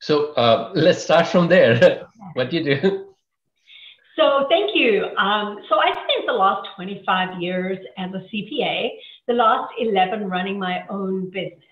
[0.00, 2.06] So uh, let's start from there.
[2.34, 3.06] what do you do?
[4.16, 5.04] So thank you.
[5.16, 8.90] Um, so I spent the last 25 years as a CPA,
[9.28, 11.64] the last 11 running my own business,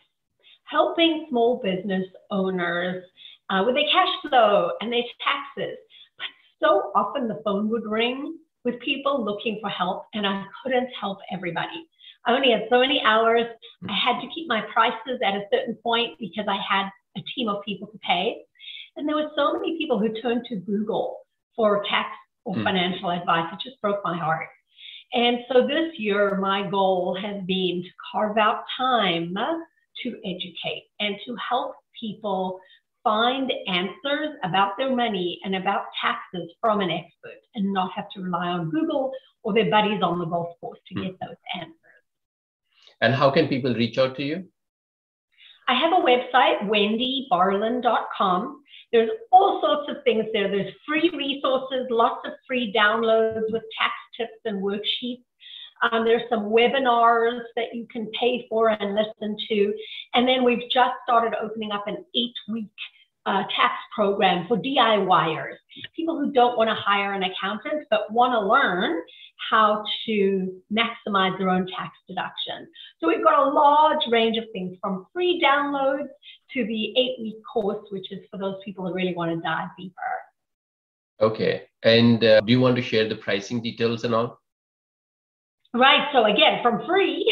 [0.65, 3.05] helping small business owners
[3.51, 5.77] uh, with their cash flow and their taxes.
[6.17, 6.27] But
[6.63, 11.19] so often the phone would ring with people looking for help, and I couldn't help
[11.31, 11.87] everybody.
[12.27, 13.47] I only had so many hours.
[13.89, 17.49] I had to keep my prices at a certain point because I had a team
[17.49, 18.37] of people to pay.
[18.97, 21.19] And there were so many people who turned to Google
[21.55, 22.09] for tax
[22.45, 22.65] or mm.
[22.65, 23.47] financial advice.
[23.53, 24.49] It just broke my heart.
[25.13, 29.35] And so this year, my goal has been to carve out time
[30.03, 32.61] to educate and to help people
[33.03, 38.23] find answers about their money and about taxes from an expert and not have to
[38.23, 41.05] rely on Google or their buddies on the golf course to mm.
[41.05, 41.75] get those answers.
[43.01, 44.45] And how can people reach out to you?
[45.69, 48.63] I have a website, wendybarlin.com.
[48.91, 50.49] There's all sorts of things there.
[50.49, 55.25] There's free resources, lots of free downloads with tax tips and worksheets.
[55.83, 59.75] Um, there's some webinars that you can pay for and listen to.
[60.15, 62.67] And then we've just started opening up an eight week
[63.29, 65.57] uh, tax program for DIYers,
[65.95, 69.03] people who don't want to hire an accountant but want to learn
[69.51, 72.67] how to maximize their own tax deduction.
[73.01, 76.09] So we've got a large range of things from free downloads
[76.55, 79.69] to the eight week course, which is for those people who really want to dive
[79.79, 79.95] deeper.
[81.21, 81.65] Okay.
[81.83, 84.41] And uh, do you want to share the pricing details and all?
[85.75, 86.09] Right.
[86.13, 87.31] So again, from free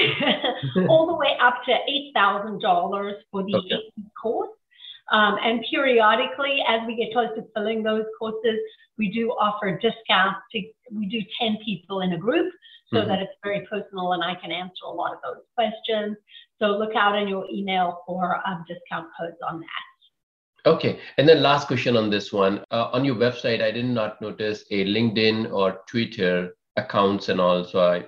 [0.88, 1.72] all the way up to
[2.16, 3.66] $8,000 for the okay.
[3.66, 4.50] eight week course.
[5.12, 8.58] Um, and periodically, as we get close to filling those courses,
[8.98, 12.52] we do offer discounts to, we do 10 people in a group
[12.92, 13.08] so mm-hmm.
[13.08, 16.16] that it's very personal and I can answer a lot of those questions.
[16.60, 20.70] So look out in your email for um, discount codes on that.
[20.70, 20.98] Okay.
[21.16, 22.64] And then last question on this one.
[22.70, 27.64] Uh, on your website, I did not notice a LinkedIn or Twitter accounts and all.
[27.64, 27.98] So I,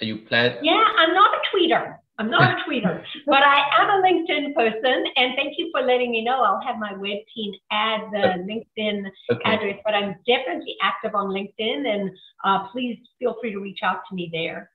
[0.00, 0.58] are you plan?
[0.62, 1.96] Yeah, I'm not a tweeter.
[2.18, 5.04] I'm not a tweeter, but I am a LinkedIn person.
[5.16, 6.42] And thank you for letting me know.
[6.42, 9.42] I'll have my web team add the LinkedIn okay.
[9.44, 11.86] address, but I'm definitely active on LinkedIn.
[11.86, 12.10] And
[12.44, 14.70] uh, please feel free to reach out to me there.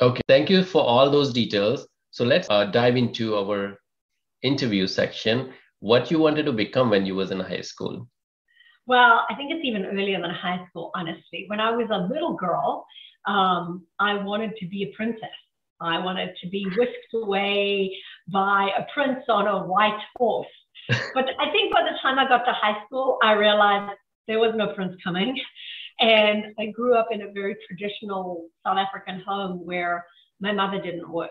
[0.00, 0.20] Okay.
[0.28, 1.86] Thank you for all those details.
[2.10, 3.78] So let's uh, dive into our
[4.42, 5.52] interview section.
[5.80, 8.08] What you wanted to become when you was in high school?
[8.86, 11.44] Well, I think it's even earlier than high school, honestly.
[11.48, 12.86] When I was a little girl,
[13.26, 15.28] um, I wanted to be a princess.
[15.80, 17.96] I wanted to be whisked away
[18.28, 20.46] by a prince on a white horse.
[21.14, 23.98] But I think by the time I got to high school, I realized
[24.28, 25.36] there was no prince coming.
[25.98, 30.04] And I grew up in a very traditional South African home where
[30.40, 31.30] my mother didn't work.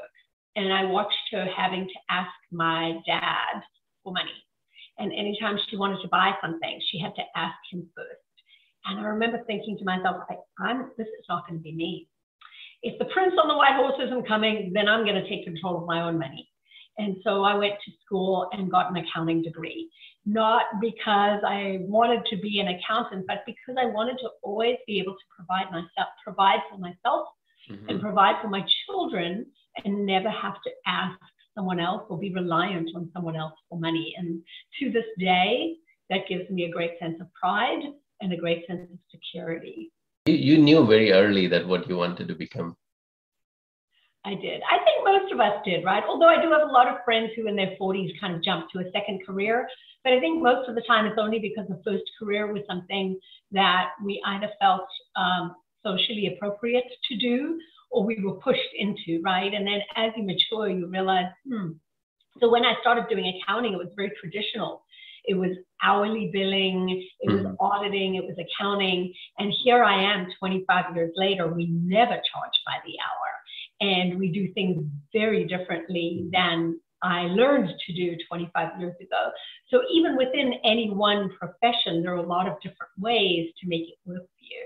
[0.56, 3.62] And I watched her having to ask my dad
[4.03, 4.44] for money.
[4.97, 8.22] And anytime she wanted to buy something, she had to ask him first.
[8.85, 10.17] And I remember thinking to myself,
[10.59, 12.07] I'm, this is not going to be me
[12.85, 15.75] if the prince on the white horse isn't coming, then I'm going to take control
[15.78, 16.47] of my own money.
[17.00, 19.90] And so I went to school and got an accounting degree,
[20.23, 25.00] not because I wanted to be an accountant, but because I wanted to always be
[25.00, 27.28] able to provide myself, provide for myself
[27.69, 27.90] mm-hmm.
[27.90, 29.47] and provide for my children
[29.84, 31.19] and never have to ask
[31.56, 34.13] someone else or be reliant on someone else for money.
[34.16, 34.44] And
[34.79, 35.75] to this day,
[36.12, 37.81] that gives me a great sense of pride
[38.22, 39.91] and a great sense of security.
[40.28, 42.75] You knew very early that what you wanted to become.
[44.25, 44.62] I did.
[44.68, 46.03] I think most of us did, right?
[46.08, 48.72] Although I do have a lot of friends who in their 40s kind of jumped
[48.74, 49.68] to a second career.
[50.03, 53.19] But I think most of the time it's only because the first career was something
[53.52, 57.59] that we either felt um, socially appropriate to do
[57.92, 59.53] or we were pushed into, right?
[59.53, 61.74] And then as you mature, you realize, hmm.
[62.40, 64.84] So when I started doing accounting, it was very traditional
[65.28, 67.56] it was hourly billing, it was mm-hmm.
[67.59, 69.13] auditing, it was accounting.
[69.40, 73.91] And here I am 25 years later, we never charge by the hour.
[73.91, 79.31] And we do things very differently than I learned to do 25 years ago.
[79.69, 83.89] So even within any one profession, there are a lot of different ways to make
[83.89, 84.66] it work for you.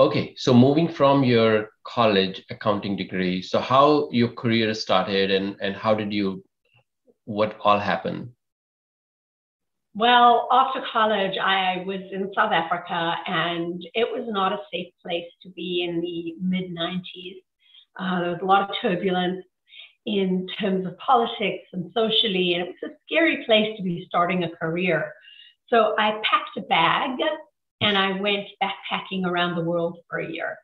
[0.00, 5.76] Okay, so moving from your college accounting degree, so how your career started and, and
[5.76, 6.44] how did you,
[7.24, 8.30] what all happened?
[9.96, 15.30] Well, after college, I was in South Africa, and it was not a safe place
[15.42, 17.36] to be in the mid 90s.
[17.98, 19.44] Uh, there was a lot of turbulence
[20.04, 24.42] in terms of politics and socially, and it was a scary place to be starting
[24.42, 25.12] a career.
[25.68, 27.18] So I packed a bag
[27.80, 30.58] and I went backpacking around the world for a year.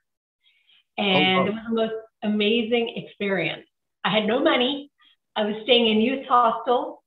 [0.98, 3.66] And oh, it was the most amazing experience.
[4.04, 4.90] I had no money.
[5.36, 6.99] I was staying in youth hostels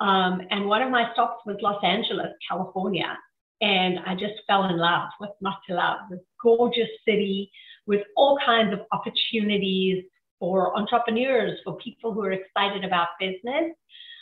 [0.00, 3.18] Um, and one of my stops was Los Angeles, California.
[3.60, 7.50] And I just fell in love with not to love, this gorgeous city
[7.86, 10.04] with all kinds of opportunities
[10.38, 13.72] for entrepreneurs, for people who are excited about business.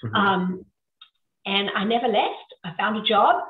[0.05, 0.14] Mm-hmm.
[0.14, 0.67] Um,
[1.44, 2.55] and I never left.
[2.64, 3.43] I found a job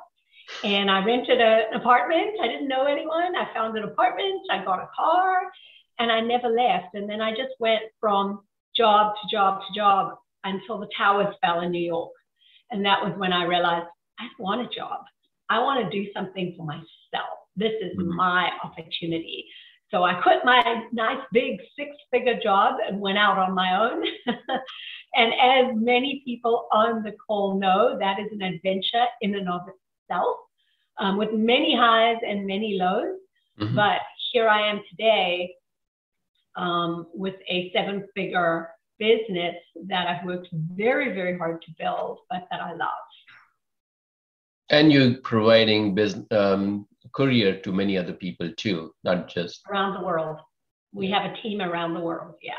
[0.65, 2.41] and I rented a, an apartment.
[2.43, 3.37] I didn't know anyone.
[3.37, 4.43] I found an apartment.
[4.51, 5.43] I got a car
[5.99, 6.95] and I never left.
[6.95, 8.41] And then I just went from
[8.77, 12.13] job to job to job until the towers fell in New York.
[12.71, 13.87] And that was when I realized
[14.19, 15.01] I want a job.
[15.51, 17.39] I want to do something for myself.
[17.57, 18.17] This is mm-hmm.
[18.17, 19.47] my opportunity.
[19.91, 20.63] So I quit my
[20.93, 24.03] nice big six figure job and went out on my own.
[25.15, 29.63] and as many people on the call know, that is an adventure in and of
[29.69, 30.37] itself
[30.99, 33.17] um, with many highs and many lows.
[33.61, 33.77] Mm-hmm.
[33.77, 34.01] But
[34.33, 35.55] here I am today
[36.57, 39.57] um, with a seven figure business
[39.87, 42.89] that I've worked very, very hard to build, but that I love.
[44.71, 50.05] And you're providing business, um, courier to many other people too, not just around the
[50.05, 50.39] world.
[50.93, 52.35] We have a team around the world.
[52.43, 52.55] Yeah.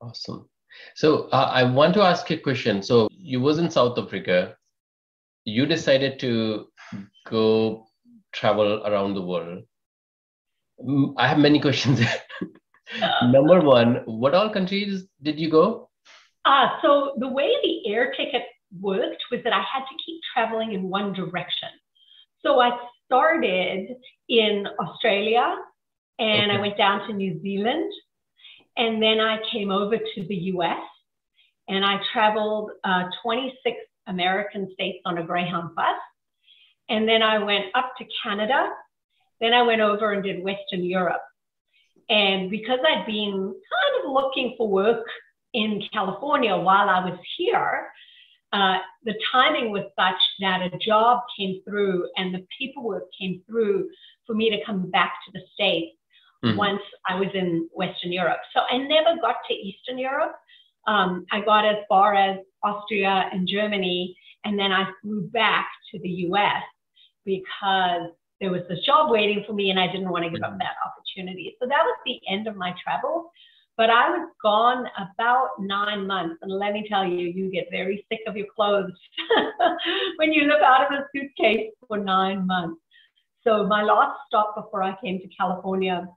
[0.00, 0.48] Awesome.
[0.94, 2.82] So uh, I want to ask a question.
[2.82, 4.56] So you was in South Africa.
[5.44, 6.66] You decided to
[7.26, 7.86] go
[8.32, 9.64] travel around the world.
[11.16, 12.00] I have many questions.
[13.22, 15.90] Number one, what all countries did you go?
[16.44, 18.42] Uh, so the way the air ticket
[18.80, 21.68] worked was that I had to keep traveling in one direction.
[22.44, 22.70] So I
[23.06, 23.88] started
[24.28, 25.56] in Australia
[26.18, 26.58] and okay.
[26.58, 27.92] I went down to New Zealand
[28.76, 30.82] and then I came over to the US
[31.68, 35.96] and I traveled uh, 26 American states on a Greyhound bus.
[36.88, 38.68] And then I went up to Canada.
[39.40, 41.22] Then I went over and did Western Europe.
[42.08, 45.04] And because I'd been kind of looking for work
[45.52, 47.88] in California while I was here,
[48.52, 53.88] uh, the timing was such that a job came through and the paperwork came through
[54.26, 55.96] for me to come back to the States
[56.44, 56.56] mm-hmm.
[56.56, 58.38] once I was in Western Europe.
[58.54, 60.36] So I never got to Eastern Europe.
[60.86, 65.98] Um, I got as far as Austria and Germany, and then I flew back to
[65.98, 66.62] the US
[67.24, 68.10] because
[68.40, 70.58] there was this job waiting for me and I didn't want to give up mm-hmm.
[70.58, 71.56] that opportunity.
[71.60, 73.30] So that was the end of my travel.
[73.76, 76.36] But I was gone about nine months.
[76.40, 78.92] And let me tell you, you get very sick of your clothes
[80.16, 82.80] when you live out of a suitcase for nine months.
[83.44, 86.08] So my last stop before I came to California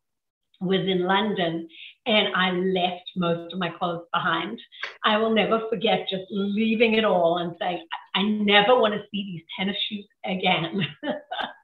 [0.62, 1.68] was in London
[2.06, 4.60] and I left most of my clothes behind.
[5.06, 9.24] I will never forget just leaving it all and saying, I never want to see
[9.24, 10.81] these tennis shoes again.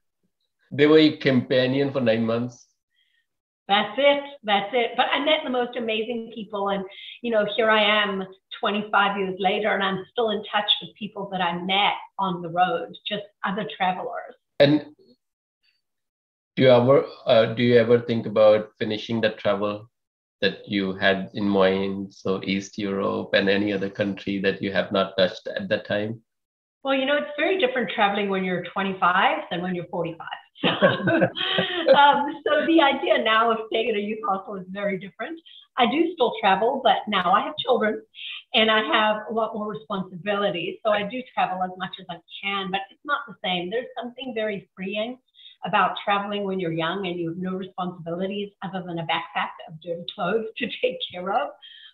[0.71, 2.67] they were your companion for nine months.
[3.67, 4.23] That's it.
[4.43, 4.91] That's it.
[4.95, 6.69] But I met the most amazing people.
[6.69, 6.85] And,
[7.23, 8.23] you know, here I am
[8.59, 12.49] 25 years later, and I'm still in touch with people that I met on the
[12.49, 14.35] road, just other travelers.
[14.59, 14.95] And
[16.55, 19.89] do you ever uh, do you ever think about finishing that travel
[20.41, 24.91] that you had in mind so east europe and any other country that you have
[24.91, 26.21] not touched at that time
[26.85, 30.25] well you know it's very different traveling when you're 25 than when you're 45
[30.63, 35.39] um, so the idea now of staying in a youth hostel is very different.
[35.77, 38.01] I do still travel, but now I have children
[38.53, 40.77] and I have a lot more responsibilities.
[40.85, 43.69] So I do travel as much as I can, but it's not the same.
[43.69, 45.17] There's something very freeing
[45.65, 49.81] about traveling when you're young and you have no responsibilities other than a backpack of
[49.81, 51.49] dirty clothes to take care of.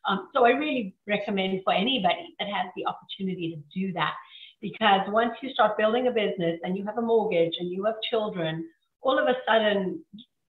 [0.07, 4.13] Um, so I really recommend for anybody that has the opportunity to do that
[4.61, 7.95] because once you start building a business and you have a mortgage and you have
[8.09, 8.65] children,
[9.01, 10.03] all of a sudden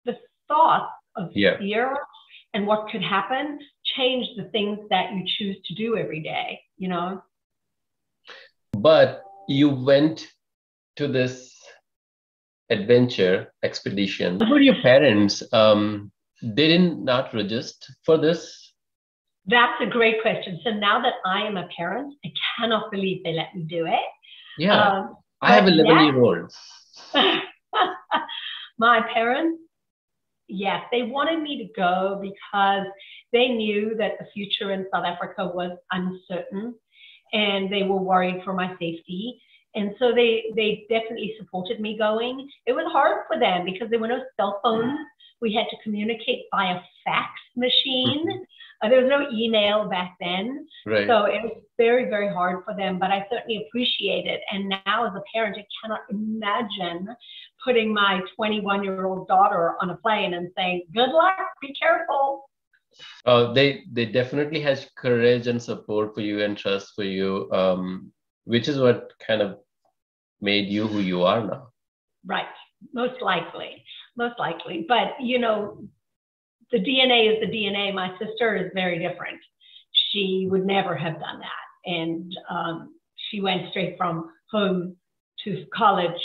[0.04, 0.16] the
[0.48, 1.58] thought of yeah.
[1.58, 1.96] fear
[2.54, 3.58] and what could happen
[3.96, 7.22] change the things that you choose to do every day, you know?
[8.72, 10.28] But you went
[10.96, 11.56] to this
[12.70, 14.38] adventure expedition.
[14.38, 15.42] What were your parents?
[15.52, 18.61] Um, they did not register for this
[19.46, 20.60] that's a great question.
[20.64, 24.00] So now that I am a parent, I cannot believe they let me do it.
[24.58, 24.80] Yeah.
[24.80, 26.56] Um, I have 11 yes, year olds.
[28.78, 29.60] my parents,
[30.48, 32.86] yes, they wanted me to go because
[33.32, 36.74] they knew that the future in South Africa was uncertain
[37.32, 39.40] and they were worried for my safety.
[39.74, 42.48] And so they, they definitely supported me going.
[42.66, 44.98] It was hard for them because there were no cell phones.
[45.40, 48.26] We had to communicate via fax machine.
[48.28, 48.42] Mm-hmm.
[48.82, 50.66] Uh, there was no email back then.
[50.84, 51.06] Right.
[51.06, 54.40] So it was very, very hard for them, but I certainly appreciate it.
[54.50, 57.08] And now as a parent, I cannot imagine
[57.64, 62.48] putting my 21 year old daughter on a plane and saying, good luck, be careful.
[63.24, 67.50] Uh, they they definitely has courage and support for you and trust for you.
[67.50, 68.12] Um,
[68.44, 69.58] which is what kind of
[70.40, 71.68] made you who you are now.
[72.26, 72.46] Right.
[72.92, 73.84] Most likely.
[74.16, 74.84] Most likely.
[74.88, 75.84] But, you know,
[76.70, 77.94] the DNA is the DNA.
[77.94, 79.40] My sister is very different.
[80.10, 81.90] She would never have done that.
[81.90, 82.94] And um,
[83.30, 84.96] she went straight from home
[85.44, 86.20] to college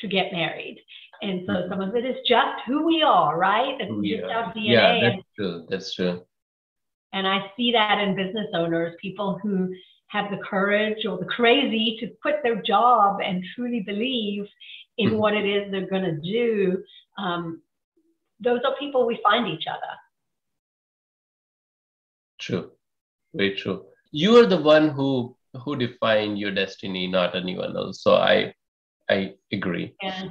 [0.00, 0.80] to get married.
[1.22, 1.70] And so mm-hmm.
[1.70, 3.76] some of it is just who we are, right?
[3.80, 4.20] It's yeah.
[4.20, 4.72] just our DNA.
[4.72, 5.66] Yeah, that's true.
[5.68, 6.22] That's true.
[7.12, 9.72] And I see that in business owners, people who
[10.14, 14.46] have the courage or the crazy to quit their job and truly believe
[14.96, 15.18] in mm-hmm.
[15.18, 16.82] what it is they're going to do.
[17.18, 17.60] Um,
[18.38, 19.94] those are people we find each other.
[22.38, 22.70] True,
[23.34, 23.86] very true.
[24.12, 28.02] You are the one who who defined your destiny, not anyone else.
[28.02, 28.54] So I
[29.10, 29.94] I agree.
[30.02, 30.28] Yeah.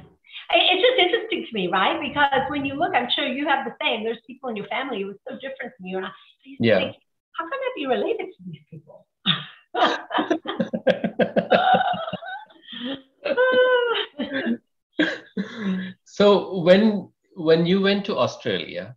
[0.50, 1.98] It's just interesting to me, right?
[2.00, 4.04] Because when you look, I'm sure you have the same.
[4.04, 6.78] There's people in your family who are so different from you, and I, I yeah.
[6.78, 6.96] Think,
[7.38, 9.06] how can I be related to these people?
[16.04, 18.94] so when when you went to Australia,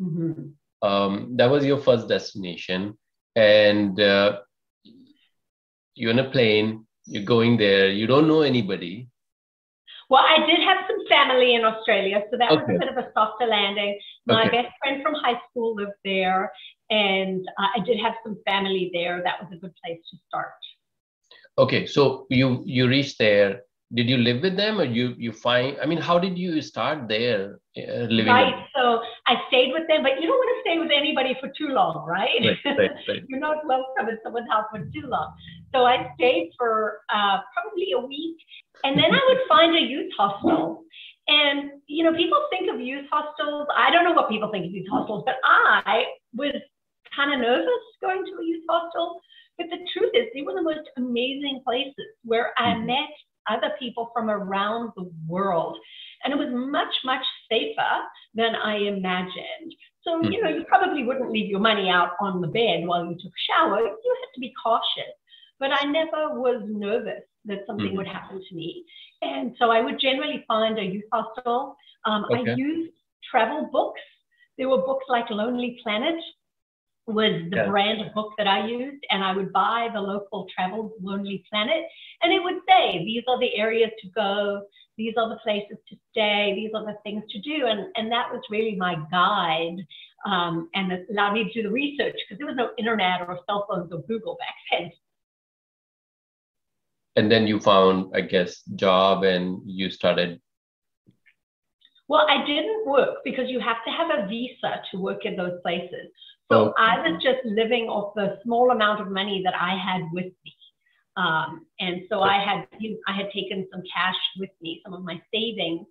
[0.00, 0.50] mm-hmm.
[0.86, 2.96] um, that was your first destination,
[3.34, 4.38] and uh,
[5.94, 6.86] you're in a plane.
[7.06, 7.90] You're going there.
[7.90, 9.08] You don't know anybody.
[10.08, 12.60] Well, I did have some family in Australia, so that okay.
[12.60, 13.98] was a bit of a softer landing.
[14.26, 14.62] My okay.
[14.62, 16.52] best friend from high school lived there,
[16.92, 19.22] and uh, I did have some family there.
[19.24, 20.60] That was a good place to start.
[21.58, 23.62] Okay, so you you reached there
[23.94, 27.08] did you live with them or you you find i mean how did you start
[27.08, 30.78] there uh, living right so i stayed with them but you don't want to stay
[30.78, 33.22] with anybody for too long right, right, right, right.
[33.28, 35.32] you're not welcome in someone's house for too long
[35.74, 38.36] so i stayed for uh, probably a week
[38.84, 40.84] and then i would find a youth hostel
[41.28, 44.72] and you know people think of youth hostels i don't know what people think of
[44.72, 46.54] youth hostels but i was
[47.14, 49.20] kind of nervous going to a youth hostel
[49.58, 52.86] but the truth is, they were the most amazing places where I mm-hmm.
[52.86, 53.10] met
[53.50, 55.76] other people from around the world.
[56.24, 57.92] And it was much, much safer
[58.34, 59.74] than I imagined.
[60.02, 60.32] So, mm-hmm.
[60.32, 63.32] you know, you probably wouldn't leave your money out on the bed while you took
[63.32, 63.80] a shower.
[63.80, 65.12] You had to be cautious.
[65.58, 67.96] But I never was nervous that something mm-hmm.
[67.96, 68.84] would happen to me.
[69.20, 71.76] And so I would generally find a youth hostel.
[72.04, 72.50] Um, okay.
[72.50, 72.92] I used
[73.30, 74.00] travel books.
[74.58, 76.16] There were books like Lonely Planet
[77.06, 77.66] was the yeah.
[77.68, 81.84] brand of book that I used, and I would buy the local travel Lonely Planet,
[82.22, 84.62] and it would say these are the areas to go,
[84.96, 88.30] these are the places to stay, these are the things to do, and and that
[88.32, 89.84] was really my guide,
[90.26, 93.40] um, and it allowed me to do the research because there was no internet or
[93.46, 94.90] cell phones or Google back then.
[97.16, 100.40] And then you found, I guess, job, and you started.
[102.08, 105.60] Well, I didn't work because you have to have a visa to work in those
[105.62, 106.08] places.
[106.52, 106.74] So okay.
[106.78, 110.54] I was just living off the small amount of money that I had with me.
[111.16, 112.66] Um, and so I had
[113.06, 115.86] I had taken some cash with me, some of my savings,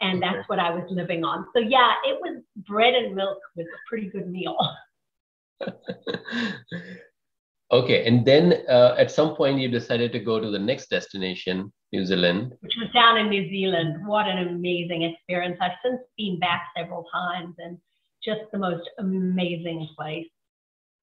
[0.00, 0.32] and okay.
[0.32, 1.46] that's what I was living on.
[1.54, 4.56] So yeah, it was bread and milk was a pretty good meal.
[7.72, 11.72] okay, and then uh, at some point you decided to go to the next destination,
[11.92, 14.06] New Zealand, which was down in New Zealand.
[14.06, 15.58] What an amazing experience!
[15.60, 17.78] I've since been back several times and
[18.24, 20.26] just the most amazing place.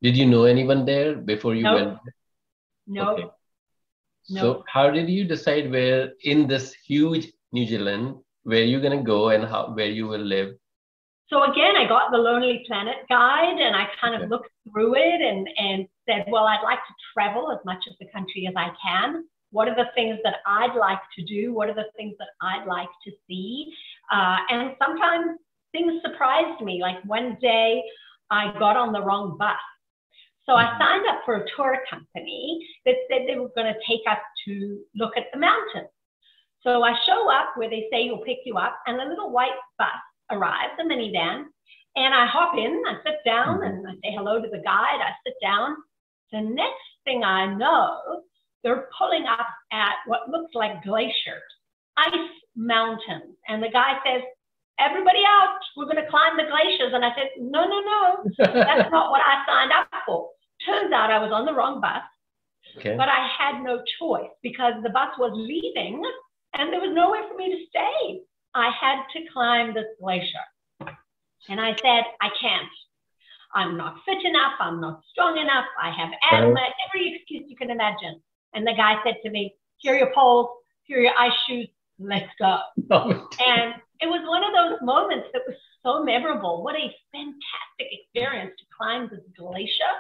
[0.02, 1.76] Did you know anyone there before you nope.
[1.76, 2.00] went?
[2.88, 3.04] No.
[3.04, 3.20] Nope.
[3.20, 3.28] Okay.
[4.30, 4.58] Nope.
[4.58, 9.30] So how did you decide where in this huge New Zealand where you're gonna go
[9.30, 10.56] and how where you will live?
[11.28, 14.30] So again, I got the Lonely Planet guide and I kind of okay.
[14.30, 18.08] looked through it and and said, well, I'd like to travel as much of the
[18.12, 19.26] country as I can.
[19.52, 21.54] What are the things that I'd like to do?
[21.54, 23.74] What are the things that I'd like to see?
[24.12, 25.38] Uh, and sometimes
[25.72, 26.80] things surprised me.
[26.82, 27.82] Like one day
[28.30, 29.58] I got on the wrong bus.
[30.46, 34.02] So I signed up for a tour company that said they were going to take
[34.10, 35.90] us to look at the mountains.
[36.64, 39.50] So I show up where they say you'll pick you up, and a little white
[39.78, 39.88] bus
[40.32, 41.46] arrives, a minivan,
[41.96, 43.64] and I hop in, I sit down, mm-hmm.
[43.64, 45.02] and I say hello to the guide.
[45.02, 45.76] I sit down.
[46.32, 48.24] The next thing I know,
[48.64, 51.42] they're pulling up at what looks like glaciers,
[51.98, 52.14] ice
[52.56, 53.36] mountains.
[53.48, 54.22] And the guy says,
[54.82, 56.94] everybody out, we're going to climb the glaciers.
[56.94, 58.02] And I said, no, no, no,
[58.38, 60.30] that's not what I signed up for.
[60.66, 62.04] Turns out I was on the wrong bus,
[62.78, 62.96] okay.
[62.98, 66.02] but I had no choice because the bus was leaving
[66.58, 68.22] and there was nowhere for me to stay.
[68.54, 70.46] I had to climb this glacier.
[71.50, 72.70] And I said, I can't.
[73.54, 74.54] I'm not fit enough.
[74.60, 75.66] I'm not strong enough.
[75.82, 78.22] I have asthma, every excuse you can imagine.
[78.54, 80.50] And the guy said to me, Here are your poles,
[80.84, 81.68] here are your ice shoes,
[82.00, 82.60] let's go.
[82.92, 86.64] Oh, and it was one of those moments that was so memorable.
[86.64, 89.94] What a fantastic experience to climb this glacier.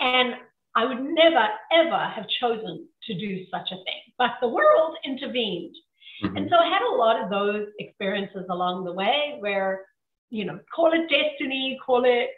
[0.00, 0.34] And
[0.74, 4.02] I would never, ever have chosen to do such a thing.
[4.18, 5.76] But the world intervened.
[6.24, 6.36] Mm-hmm.
[6.36, 9.82] And so I had a lot of those experiences along the way where,
[10.30, 12.30] you know, call it destiny, call it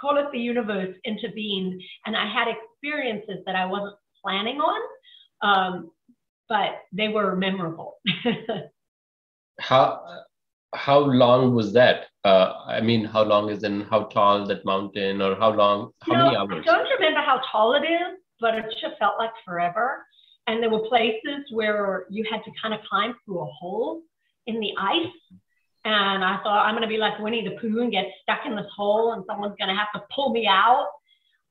[0.00, 1.82] call it the universe intervened.
[2.06, 4.80] And I had experiences that I wasn't planning on,
[5.42, 5.90] um,
[6.48, 7.96] but they were memorable.
[9.58, 10.24] how
[10.74, 12.06] how long was that?
[12.24, 15.92] Uh, I mean, how long is in how tall that mountain, or how long?
[16.02, 16.64] How many hours?
[16.68, 20.04] I don't remember how tall it is, but it just felt like forever.
[20.46, 24.02] And there were places where you had to kind of climb through a hole
[24.46, 25.06] in the ice.
[25.84, 28.56] And I thought, I'm going to be like Winnie the Pooh and get stuck in
[28.56, 30.88] this hole, and someone's going to have to pull me out.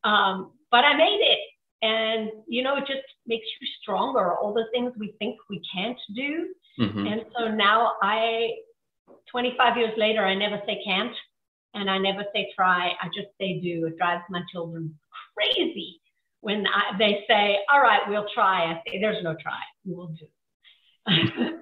[0.04, 1.40] Um, but I made it.
[1.82, 4.34] And, you know, it just makes you stronger.
[4.34, 6.50] All the things we think we can't do.
[6.80, 7.08] Mm-hmm.
[7.08, 8.50] And so now I
[9.32, 11.14] 25 years later, I never say can't
[11.74, 12.92] and I never say try.
[13.02, 13.86] I just say do.
[13.88, 14.98] It drives my children
[15.36, 16.02] crazy
[16.42, 18.72] when I, they say, all right, we'll try.
[18.72, 19.60] I say, there's no try.
[19.86, 21.08] We will do.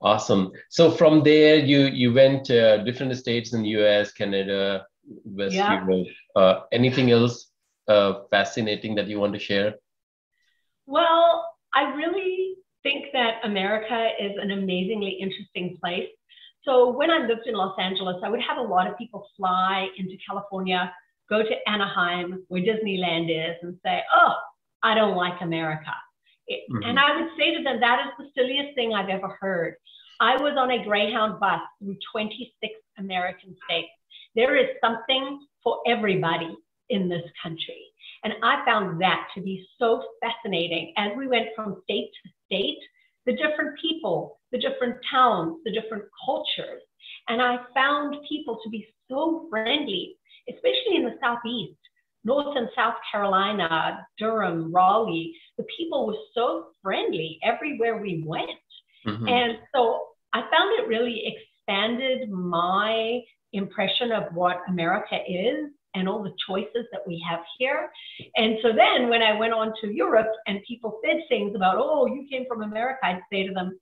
[0.00, 0.52] awesome.
[0.68, 4.86] So from there, you, you went to different states in the US, Canada,
[5.24, 5.84] West yeah.
[5.84, 6.06] Europe.
[6.36, 7.47] Uh, anything else
[7.88, 9.74] uh, fascinating that you want to share?
[10.86, 16.08] Well, I really think that America is an amazingly interesting place.
[16.64, 19.88] So when I lived in Los Angeles, I would have a lot of people fly
[19.96, 20.92] into California,
[21.28, 24.34] go to Anaheim, where Disneyland is, and say, oh,
[24.82, 25.92] I don't like America.
[26.46, 26.82] It, mm-hmm.
[26.84, 29.74] And I would say to them, that is the silliest thing I've ever heard.
[30.20, 33.88] I was on a Greyhound bus through 26 American states.
[34.34, 36.56] There is something for everybody
[36.90, 37.84] in this country.
[38.24, 42.78] And I found that to be so fascinating as we went from state to state,
[43.26, 46.82] the different people, the different towns, the different cultures.
[47.28, 50.16] And I found people to be so friendly,
[50.48, 51.78] especially in the Southeast,
[52.24, 55.34] North and South Carolina, Durham, Raleigh.
[55.56, 58.50] The people were so friendly everywhere we went.
[59.06, 59.28] Mm-hmm.
[59.28, 60.00] And so
[60.32, 63.20] I found it really expanded my
[63.52, 67.90] impression of what America is and all the choices that we have here.
[68.36, 72.06] And so then when I went on to Europe and people said things about, oh,
[72.06, 73.78] you came from America, I'd say to them,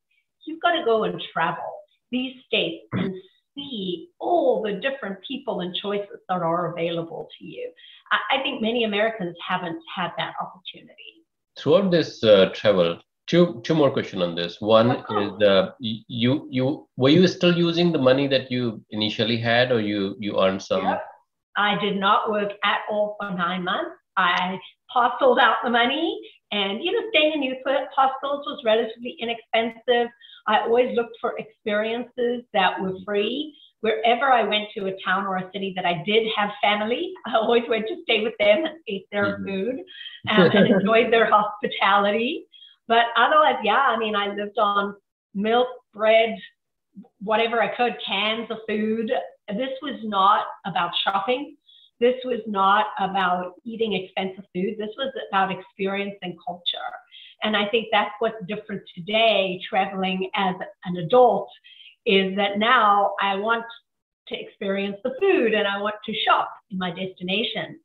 [0.46, 1.72] you've got to go and travel
[2.10, 3.14] these states and
[3.54, 7.70] see all the different people and choices that are available to you.
[8.12, 11.24] I, I think many Americans haven't had that opportunity.
[11.58, 14.60] Throughout this uh, travel, two two more questions on this.
[14.60, 19.72] One is uh, you you were you still using the money that you initially had,
[19.72, 20.84] or you you earned some?
[20.84, 21.02] Yep.
[21.56, 23.96] I did not work at all for nine months.
[24.16, 24.58] I
[24.94, 26.18] hosteled out the money
[26.52, 27.58] and, you know, staying in youth
[27.94, 30.08] hostels was relatively inexpensive.
[30.46, 33.54] I always looked for experiences that were free.
[33.80, 37.34] Wherever I went to a town or a city that I did have family, I
[37.34, 39.46] always went to stay with them and ate their mm-hmm.
[39.46, 39.74] food
[40.30, 42.46] um, and enjoyed their hospitality.
[42.88, 44.94] But otherwise, yeah, I mean, I lived on
[45.34, 46.36] milk, bread,
[47.20, 49.10] whatever I could, cans of food.
[49.48, 51.56] This was not about shopping.
[52.00, 54.76] This was not about eating expensive food.
[54.78, 56.92] This was about experience and culture.
[57.42, 60.54] And I think that's what's different today, traveling as
[60.84, 61.48] an adult,
[62.04, 63.64] is that now I want
[64.28, 67.78] to experience the food and I want to shop in my destination.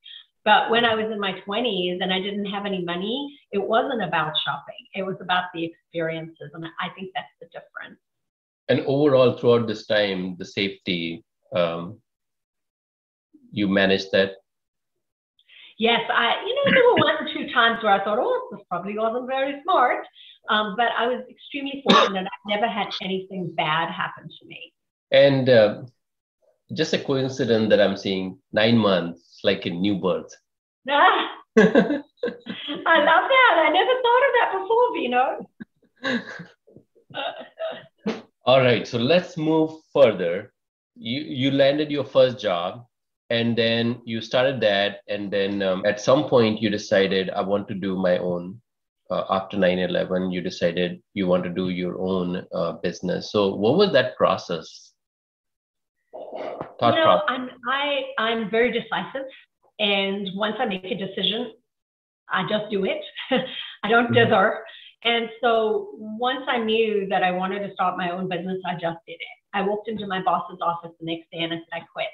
[0.43, 4.03] But when I was in my 20s and I didn't have any money, it wasn't
[4.03, 4.87] about shopping.
[4.95, 6.49] It was about the experiences.
[6.53, 7.99] And I think that's the difference
[8.71, 11.23] and overall throughout this time the safety
[11.55, 11.99] um,
[13.51, 14.31] you managed that
[15.77, 18.61] yes i you know there were one or two times where i thought oh this
[18.69, 20.05] probably wasn't very smart
[20.49, 24.73] um, but i was extremely fortunate i never had anything bad happen to me
[25.11, 25.81] and uh,
[26.73, 30.31] just a coincidence that i'm seeing nine months like a new birth
[30.89, 35.37] ah, i love that i never thought of that before Vinod.
[38.45, 40.51] All right, so let's move further.
[40.95, 42.85] You you landed your first job,
[43.29, 47.67] and then you started that, and then um, at some point you decided I want
[47.69, 48.61] to do my own.
[49.09, 53.31] Uh, after 9/11, you decided you want to do your own uh, business.
[53.31, 54.93] So what was that process?
[56.13, 57.25] Thought you know, process.
[57.27, 59.27] I'm I I'm very decisive,
[59.79, 61.51] and once I make a decision,
[62.29, 63.01] I just do it.
[63.83, 64.13] I don't mm-hmm.
[64.13, 64.63] dither.
[65.03, 68.99] And so once I knew that I wanted to start my own business, I just
[69.07, 69.40] did it.
[69.53, 72.07] I walked into my boss's office the next day and I said, I quit.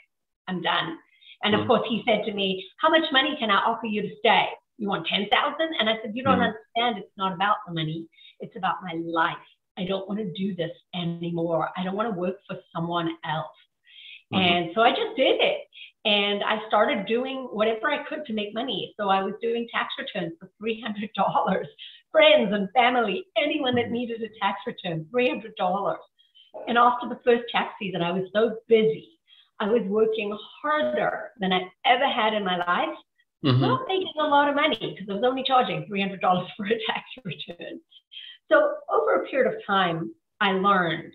[0.48, 0.98] I'm done.
[1.44, 1.68] And of mm.
[1.68, 4.48] course, he said to me, How much money can I offer you to stay?
[4.78, 5.30] You want 10,000?
[5.80, 6.54] And I said, You don't mm.
[6.54, 7.04] understand.
[7.04, 8.08] It's not about the money,
[8.40, 9.36] it's about my life.
[9.78, 11.70] I don't want to do this anymore.
[11.78, 13.46] I don't want to work for someone else.
[14.34, 14.44] Mm-hmm.
[14.44, 15.62] And so I just did it.
[16.06, 18.94] And I started doing whatever I could to make money.
[18.98, 21.66] So I was doing tax returns for $300.
[22.12, 23.94] Friends and family, anyone that mm-hmm.
[23.94, 25.98] needed a tax return, $300.
[26.68, 29.10] And after the first tax season, I was so busy.
[29.60, 32.98] I was working harder than I ever had in my life
[33.44, 33.62] mm-hmm.
[33.62, 36.20] not making a lot of money because I was only charging $300
[36.58, 37.80] for a tax return.
[38.50, 41.12] So over a period of time, I learned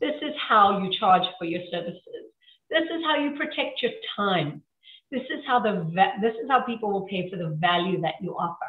[0.00, 2.00] this is how you charge for your services.
[2.70, 4.62] This is how you protect your time.
[5.10, 5.86] This is how the
[6.20, 8.66] this is how people will pay for the value that you offer.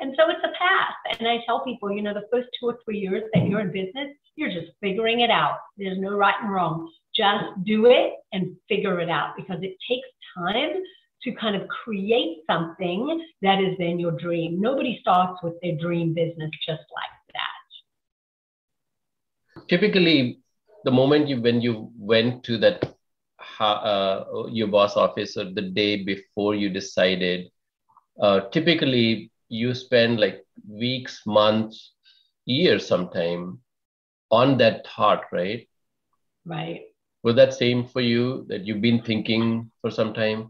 [0.00, 1.18] And so it's a path.
[1.18, 3.72] And I tell people, you know, the first two or three years that you're in
[3.72, 5.58] business, you're just figuring it out.
[5.76, 6.90] There's no right and wrong.
[7.14, 10.06] Just do it and figure it out because it takes
[10.36, 10.80] time
[11.22, 14.60] to kind of create something that is then your dream.
[14.60, 17.50] Nobody starts with their dream business just like that.
[19.68, 20.38] Typically,
[20.84, 22.94] the moment you when you went to that
[23.58, 27.50] uh, your boss office or the day before you decided,
[28.20, 31.92] uh, typically you spend like weeks, months,
[32.44, 33.60] years, sometime
[34.30, 35.68] on that thought, right?
[36.44, 36.82] Right.
[37.22, 40.48] Was that same for you that you've been thinking for some time?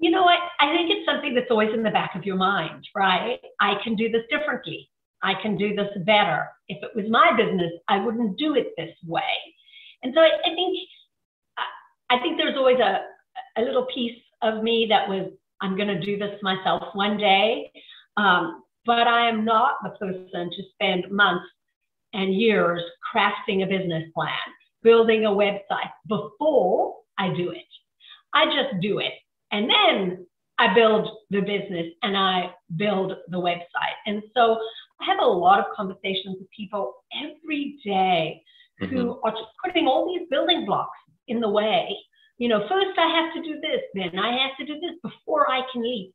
[0.00, 0.38] you know what?
[0.58, 3.38] I think it's something that's always in the back of your mind, right?
[3.60, 4.88] I can do this differently.
[5.22, 6.48] I can do this better.
[6.68, 9.22] If it was my business, I wouldn't do it this way.
[10.02, 10.78] And so I, I think
[12.10, 13.02] I think there's always a,
[13.56, 17.70] a little piece of me that was, I'm going to do this myself one day.
[18.16, 21.46] Um, but I am not the person to spend months
[22.12, 22.82] and years
[23.14, 24.38] crafting a business plan,
[24.82, 27.64] building a website before I do it.
[28.34, 29.12] I just do it.
[29.52, 30.26] And then
[30.58, 33.96] I build the business and I build the website.
[34.06, 34.58] And so
[35.00, 38.42] I have a lot of conversations with people every day
[38.80, 38.94] mm-hmm.
[38.94, 41.96] who are just putting all these building blocks in the way.
[42.38, 45.50] You know, first I have to do this, then I have to do this before
[45.50, 46.12] I can leave.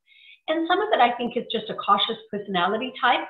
[0.48, 3.28] And some of it I think is just a cautious personality type.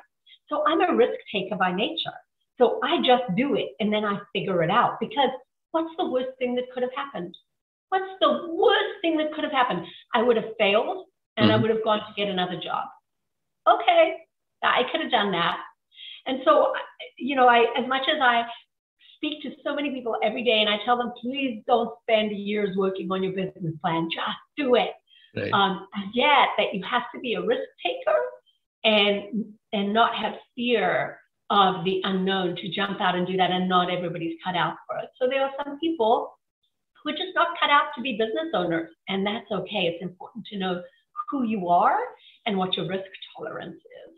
[0.49, 2.13] So I'm a risk taker by nature.
[2.57, 5.29] So I just do it and then I figure it out because
[5.71, 7.35] what's the worst thing that could have happened?
[7.89, 9.85] What's the worst thing that could have happened?
[10.13, 11.05] I would have failed
[11.37, 11.59] and mm-hmm.
[11.59, 12.85] I would have gone to get another job.
[13.67, 14.15] Okay,
[14.63, 15.57] I could have done that.
[16.27, 16.73] And so,
[17.17, 18.43] you know, I as much as I
[19.15, 22.75] speak to so many people every day and I tell them, please don't spend years
[22.77, 24.91] working on your business plan, just do it.
[25.35, 25.51] Right.
[25.51, 28.19] Um, yet that you have to be a risk taker
[28.83, 31.19] and and not have fear
[31.49, 34.97] of the unknown to jump out and do that and not everybody's cut out for
[34.97, 35.09] it.
[35.19, 36.35] So there are some people
[37.03, 38.89] who are just not cut out to be business owners.
[39.07, 39.87] And that's okay.
[39.87, 40.81] It's important to know
[41.29, 41.99] who you are
[42.45, 44.17] and what your risk tolerance is.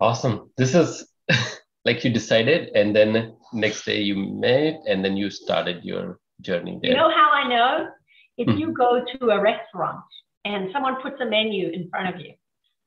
[0.00, 0.50] Awesome.
[0.56, 1.06] This is
[1.84, 6.78] like you decided, and then next day you met, and then you started your journey
[6.82, 6.90] there.
[6.90, 7.88] You know how I know?
[8.36, 8.58] If mm-hmm.
[8.58, 10.04] you go to a restaurant
[10.44, 12.32] and someone puts a menu in front of you,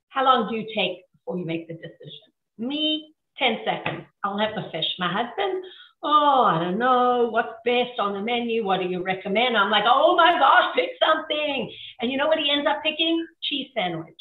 [0.10, 2.28] how long do you take before you make the decision?
[2.58, 4.06] Me, 10 seconds.
[4.24, 4.86] I'll have the fish.
[5.00, 5.64] My husband,
[6.04, 8.66] oh, I don't know, what's best on the menu?
[8.66, 9.56] What do you recommend?
[9.56, 11.72] I'm like, oh my gosh, pick something.
[12.02, 13.26] And you know what he ends up picking?
[13.44, 14.17] Cheese sandwich.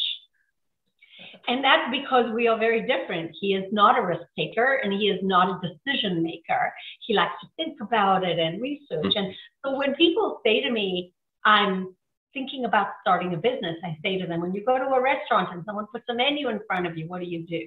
[1.49, 3.31] And that's because we are very different.
[3.41, 6.73] He is not a risk taker and he is not a decision maker.
[7.07, 9.13] He likes to think about it and research.
[9.15, 9.33] And
[9.65, 11.13] so when people say to me,
[11.45, 11.95] I'm
[12.35, 15.49] thinking about starting a business, I say to them, when you go to a restaurant
[15.53, 17.61] and someone puts a menu in front of you, what do you do?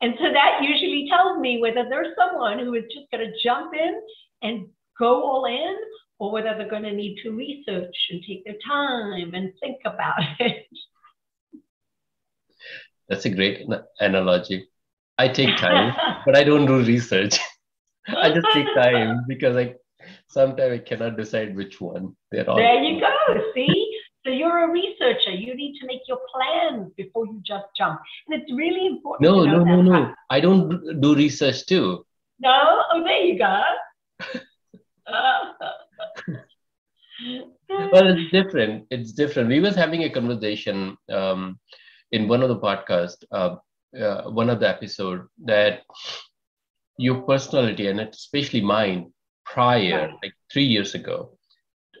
[0.00, 3.72] And so that usually tells me whether there's someone who is just going to jump
[3.74, 4.00] in
[4.42, 4.66] and
[4.98, 5.76] go all in,
[6.18, 10.20] or whether they're going to need to research and take their time and think about
[10.38, 10.66] it.
[13.12, 13.66] That's a great
[14.00, 14.66] analogy.
[15.18, 15.94] I take time,
[16.24, 17.38] but I don't do research.
[18.08, 19.74] I just take time because I
[20.30, 22.16] sometimes I cannot decide which one.
[22.30, 22.56] They're all.
[22.56, 23.42] There you go.
[23.54, 25.32] See, so you're a researcher.
[25.32, 28.00] You need to make your plans before you just jump.
[28.28, 29.30] And it's really important.
[29.30, 30.14] No, no, no, no.
[30.30, 32.06] I don't do research too.
[32.40, 32.82] No?
[32.94, 33.60] Oh, there you go.
[37.92, 38.86] well, it's different.
[38.90, 39.50] It's different.
[39.50, 41.58] We was having a conversation um,
[42.12, 43.56] in one of the podcasts, uh,
[43.98, 45.82] uh, one of the episode that
[46.98, 49.12] your personality and especially mine
[49.44, 50.14] prior, right.
[50.22, 51.36] like three years ago,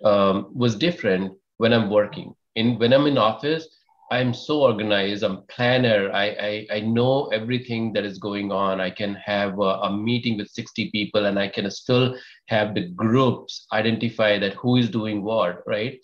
[0.04, 2.34] um, was different when I'm working.
[2.54, 3.66] In when I'm in office,
[4.10, 5.22] I'm so organized.
[5.22, 6.10] I'm planner.
[6.12, 8.78] I, I, I know everything that is going on.
[8.78, 12.14] I can have a, a, meeting with 60 people and I can still
[12.48, 15.98] have the groups identify that who is doing what, right?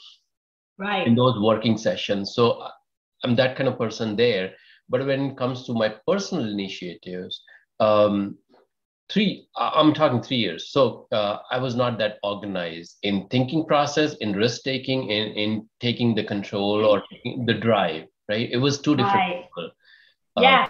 [0.79, 1.07] Right.
[1.07, 2.35] In those working sessions.
[2.35, 2.67] So
[3.25, 4.53] I'm that kind of person there.
[4.89, 7.43] But when it comes to my personal initiatives,
[7.81, 8.39] um,
[9.11, 10.71] three i'm talking three years.
[10.71, 15.69] So uh, i was not that organized in thinking process in risk taking in, in
[15.81, 17.03] taking the control or
[17.47, 18.49] the drive right?
[18.51, 19.45] It was two different right.
[19.45, 19.71] people.
[20.37, 20.69] Uh, yeah.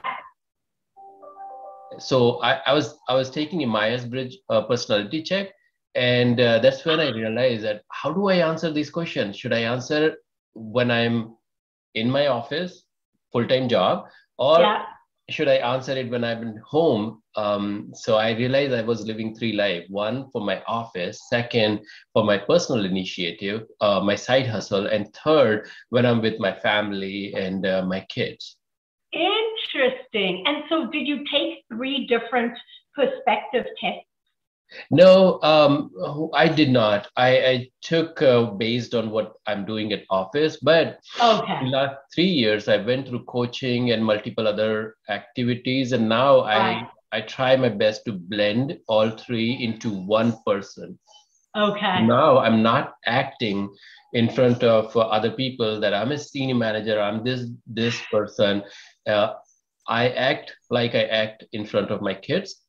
[1.98, 5.48] so I, I was i was taking a myers-briggs uh, personality check.
[5.94, 9.37] And uh, that's when i realized that how do i answer these questions?
[9.37, 10.16] Should i answer
[10.54, 11.37] when i'm
[11.94, 12.85] in my office
[13.33, 14.07] full-time job
[14.38, 14.85] or yeah
[15.31, 17.22] should I answer it when I'm home?
[17.37, 21.81] Um, so I realized I was living three lives: one for my office, second
[22.12, 27.35] for my personal initiative, uh, my side hustle, and third when I'm with my family
[27.35, 28.57] and uh, my kids.
[29.12, 30.44] Interesting.
[30.46, 32.57] And so, did you take three different
[32.94, 34.08] perspective tests
[34.90, 35.90] no, um,
[36.35, 37.09] I did not.
[37.16, 41.66] I, I took uh, based on what I'm doing at office, but okay.
[41.66, 46.87] last three years, I went through coaching and multiple other activities, and now right.
[47.12, 50.98] I I try my best to blend all three into one person.
[51.57, 52.04] Okay.
[52.04, 53.74] Now I'm not acting
[54.12, 57.00] in front of uh, other people that I'm a senior manager.
[57.00, 58.62] I'm this this person.
[59.07, 59.35] Uh,
[59.88, 62.64] I act like I act in front of my kids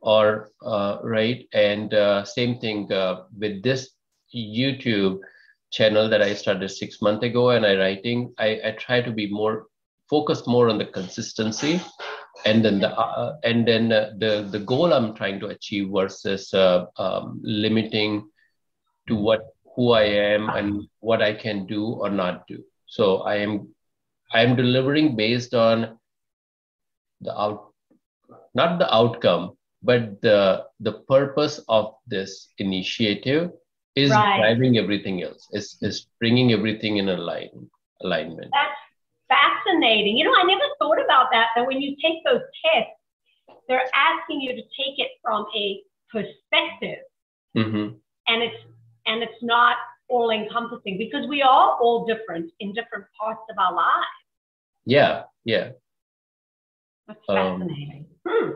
[0.00, 1.46] or uh, right?
[1.52, 3.90] And uh, same thing uh, with this
[4.34, 5.20] youtube
[5.70, 9.28] channel that i started six months ago and i writing I, I try to be
[9.30, 9.66] more
[10.08, 11.80] focused more on the consistency
[12.44, 16.52] and then the uh, and then uh, the the goal i'm trying to achieve versus
[16.54, 18.28] uh, um, limiting
[19.08, 19.40] to what
[19.74, 22.62] who i am and what i can do or not do.
[22.86, 23.68] So i am
[24.32, 25.98] i am delivering based on
[27.20, 27.72] the out
[28.54, 33.50] not the outcome but the the purpose of this initiative
[33.96, 34.38] is right.
[34.38, 35.48] driving everything else.
[35.52, 37.70] Is is bringing everything in align,
[38.02, 38.50] alignment.
[38.52, 38.80] That's
[39.28, 40.16] fascinating.
[40.16, 42.98] You know i never thought about that that when you take those tests
[43.68, 47.04] they're asking you to take it from a perspective.
[47.56, 47.94] Mm-hmm.
[48.28, 48.62] and it's
[49.06, 49.76] and it's not
[50.08, 54.18] all encompassing because we are all different in different parts of our lives.
[54.84, 55.70] Yeah yeah.
[57.06, 58.06] That's fascinating.
[58.26, 58.50] Um, hmm.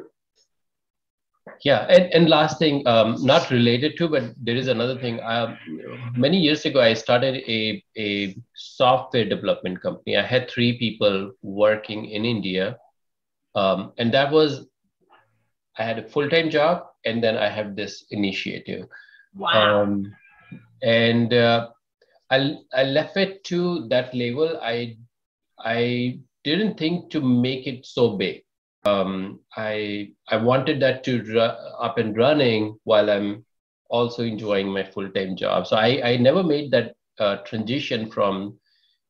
[1.62, 5.20] Yeah, and, and last thing, um, not related to, but there is another thing.
[5.22, 5.58] Um,
[6.16, 10.16] many years ago, I started a, a software development company.
[10.16, 12.78] I had three people working in India.
[13.54, 14.66] Um, and that was,
[15.78, 18.86] I had a full time job, and then I have this initiative.
[19.34, 19.82] Wow.
[19.82, 20.14] Um,
[20.82, 21.68] and uh,
[22.30, 24.58] I, I left it to that level.
[24.62, 24.96] I,
[25.58, 28.43] I didn't think to make it so big
[28.84, 33.44] um, I I wanted that to ru- up and running while I'm
[33.88, 35.66] also enjoying my full time job.
[35.66, 38.58] So I I never made that uh, transition from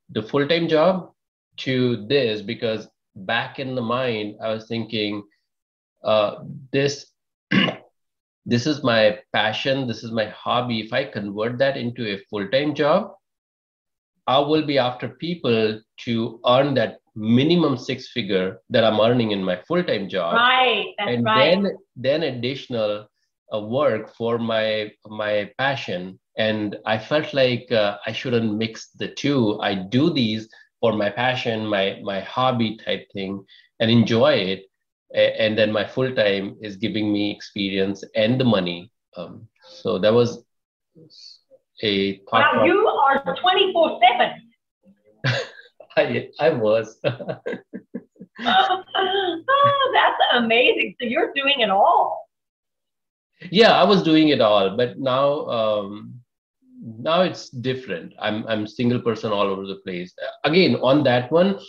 [0.09, 1.11] the full time job
[1.57, 5.23] to this because back in the mind I was thinking
[6.03, 7.07] uh, this
[8.45, 12.47] this is my passion this is my hobby if I convert that into a full
[12.49, 13.11] time job
[14.27, 19.43] I will be after people to earn that minimum six figure that I'm earning in
[19.43, 20.35] my full time job.
[20.35, 20.93] Right.
[20.97, 21.61] That's and right.
[21.61, 23.07] then then additional
[23.53, 26.19] uh, work for my my passion.
[26.37, 29.59] And I felt like uh, I shouldn't mix the two.
[29.61, 30.49] I do these
[30.81, 33.45] for my passion, my my hobby type thing,
[33.79, 34.65] and enjoy it.
[35.13, 38.91] And then my full time is giving me experience and the money.
[39.15, 40.43] Um, so that was
[41.81, 42.57] a thought.
[42.57, 44.31] Wow, you are twenty four seven.
[45.97, 46.97] I, I was.
[47.05, 48.81] oh,
[49.93, 50.95] that's amazing.
[50.99, 52.27] So you're doing it all.
[53.51, 56.19] Yeah, I was doing it all, but now um,
[56.83, 58.13] now it's different.
[58.19, 60.13] I'm I'm single person all over the place.
[60.43, 61.59] Again, on that one,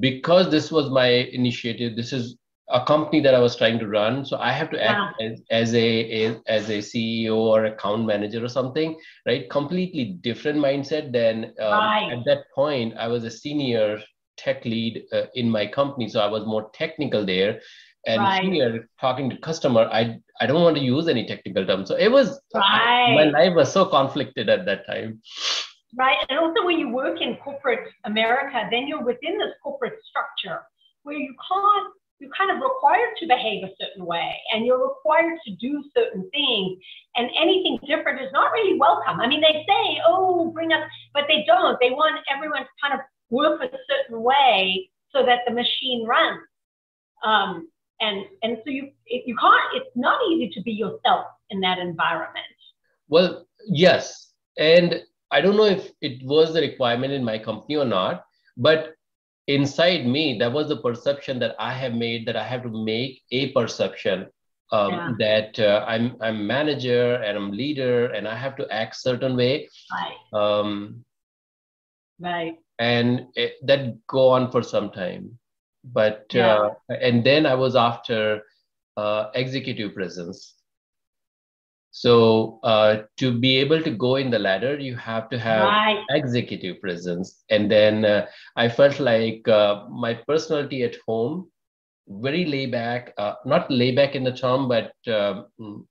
[0.00, 1.96] because this was my initiative.
[1.96, 2.36] This is
[2.68, 4.24] a company that I was trying to run.
[4.24, 8.44] So I have to act as, as a, a, as a CEO or account manager
[8.44, 9.48] or something, right?
[9.50, 12.12] Completely different mindset than um, right.
[12.12, 12.94] at that point.
[12.98, 14.00] I was a senior
[14.36, 17.60] tech lead uh, in my company, so I was more technical there.
[18.06, 18.44] And right.
[18.44, 21.88] here, talking to customer, I I don't want to use any technical terms.
[21.88, 23.14] So it was right.
[23.14, 25.20] my life was so conflicted at that time.
[25.96, 30.60] Right, and also when you work in corporate America, then you're within this corporate structure
[31.02, 35.38] where you can't you're kind of required to behave a certain way and you're required
[35.46, 36.78] to do certain things
[37.16, 39.20] and anything different is not really welcome.
[39.20, 40.80] I mean they say oh bring up
[41.14, 41.78] but they don't.
[41.80, 43.00] They want everyone to kind of
[43.30, 46.40] work a certain way so that the machine runs.
[47.24, 47.68] Um,
[48.00, 52.46] and and so you you can't it's not easy to be yourself in that environment.
[53.08, 54.32] Well yes.
[54.58, 58.24] And i don't know if it was the requirement in my company or not
[58.56, 58.95] but
[59.48, 63.22] inside me that was the perception that i have made that i have to make
[63.30, 64.26] a perception
[64.72, 65.12] um, yeah.
[65.18, 69.68] that uh, I'm I'm manager and I'm leader and I have to act certain way.
[69.92, 70.40] Right.
[70.40, 71.04] Um,
[72.18, 72.56] right.
[72.78, 75.38] And it, that go on for some time,
[75.84, 76.70] but yeah.
[76.90, 78.42] uh, and then I was after
[78.96, 80.54] uh, executive presence.
[81.98, 86.04] So uh, to be able to go in the ladder, you have to have right.
[86.10, 87.42] executive presence.
[87.48, 91.50] And then uh, I felt like uh, my personality at home
[92.06, 95.88] very lay back, uh, not lay back in the term, but um,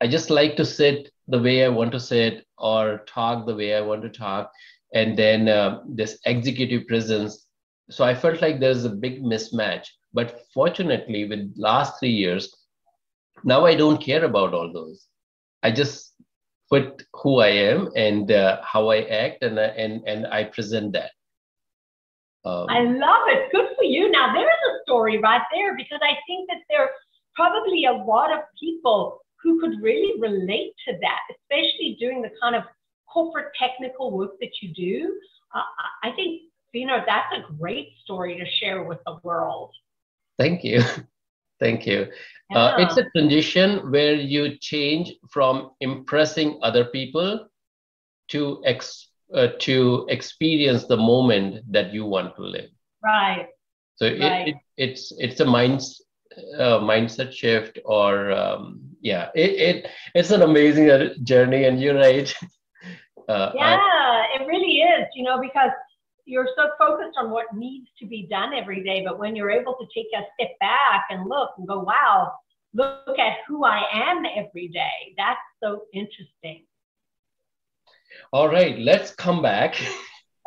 [0.00, 3.76] I just like to sit the way I want to sit or talk the way
[3.76, 4.50] I want to talk.
[4.94, 7.46] And then uh, this executive presence.
[7.88, 9.86] So I felt like there's a big mismatch.
[10.12, 12.52] But fortunately, with last three years,
[13.44, 15.06] now I don't care about all those.
[15.62, 16.14] I just
[16.70, 21.10] put who I am and uh, how I act, and and and I present that.
[22.44, 23.52] Um, I love it.
[23.52, 24.10] Good for you.
[24.10, 26.90] Now there is a story right there because I think that there are
[27.34, 32.54] probably a lot of people who could really relate to that, especially doing the kind
[32.54, 32.62] of
[33.12, 35.14] corporate technical work that you do.
[35.54, 35.62] Uh,
[36.02, 36.42] I think
[36.72, 39.72] you know that's a great story to share with the world.
[40.38, 40.82] Thank you.
[41.60, 42.06] Thank you.
[42.50, 42.58] Yeah.
[42.58, 47.46] Uh, it's a transition where you change from impressing other people
[48.28, 52.70] to ex- uh, to experience the moment that you want to live.
[53.04, 53.46] Right.
[53.96, 54.48] So right.
[54.48, 55.82] It, it, it's it's a mind
[56.58, 61.96] uh, mindset shift, or um, yeah, it, it it's an amazing uh, journey, and you're
[61.96, 62.32] right.
[63.28, 65.06] Uh, yeah, I, it really is.
[65.14, 65.70] You know, because
[66.30, 69.74] you're so focused on what needs to be done every day, but when you're able
[69.74, 72.32] to take a step back and look and go, wow,
[72.72, 75.14] look at who I am every day.
[75.16, 76.64] That's so interesting.
[78.32, 79.74] All right, let's come back.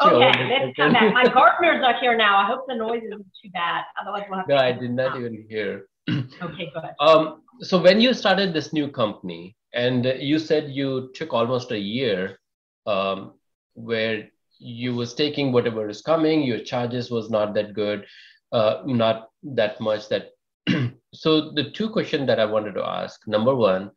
[0.02, 1.14] Okay, let's come back.
[1.14, 2.38] My gardeners are here now.
[2.38, 3.84] I hope the noise isn't too bad.
[4.02, 5.88] Otherwise, we'll have no, I did not even hear.
[6.10, 6.84] okay, good.
[7.00, 11.80] Um, so when you started this new company, and you said you took almost a
[11.80, 12.40] year,
[12.86, 13.34] um,
[13.74, 14.30] where
[14.64, 18.06] you was taking whatever is coming, your charges was not that good,
[18.52, 20.10] uh, not that much.
[20.10, 20.30] That
[21.14, 23.28] so the two questions that I wanted to ask.
[23.28, 23.92] Number one,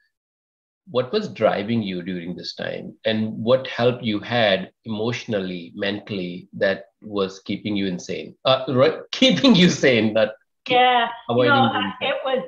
[0.89, 6.85] what was driving you during this time and what help you had emotionally mentally that
[7.03, 10.29] was keeping you insane uh, right, keeping you sane not
[10.69, 12.45] yeah you know, it was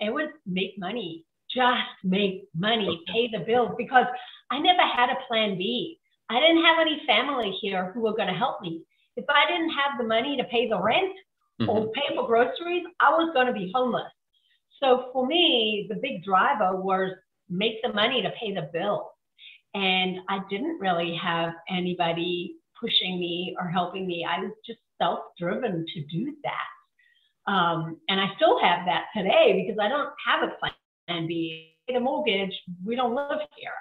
[0.00, 3.28] it was make money just make money okay.
[3.28, 4.06] pay the bills because
[4.50, 5.99] i never had a plan b
[6.30, 8.82] i didn't have any family here who were going to help me
[9.16, 11.12] if i didn't have the money to pay the rent
[11.60, 11.68] mm-hmm.
[11.68, 14.10] or pay for groceries i was going to be homeless
[14.82, 17.12] so for me the big driver was
[17.50, 19.10] make the money to pay the bill.
[19.74, 24.26] And I didn't really have anybody pushing me or helping me.
[24.28, 27.52] I was just self driven to do that.
[27.52, 31.66] Um, and I still have that today because I don't have a plan B.
[31.88, 32.52] The mortgage,
[32.86, 33.72] we don't live here.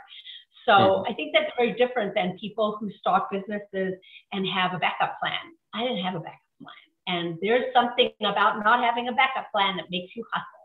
[0.70, 1.12] So mm-hmm.
[1.12, 3.96] I think that's very different than people who start businesses
[4.32, 5.42] and have a backup plan.
[5.74, 6.86] I didn't have a backup plan.
[7.08, 10.60] And there's something about not having a backup plan that makes you hustle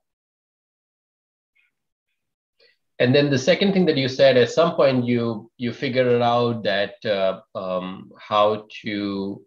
[2.99, 6.63] and then the second thing that you said at some point you you figured out
[6.63, 9.43] that uh, um, how to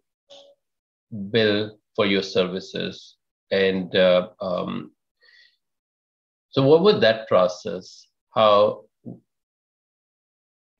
[1.30, 3.16] bill for your services
[3.50, 4.92] and uh, um,
[6.50, 8.84] so what was that process how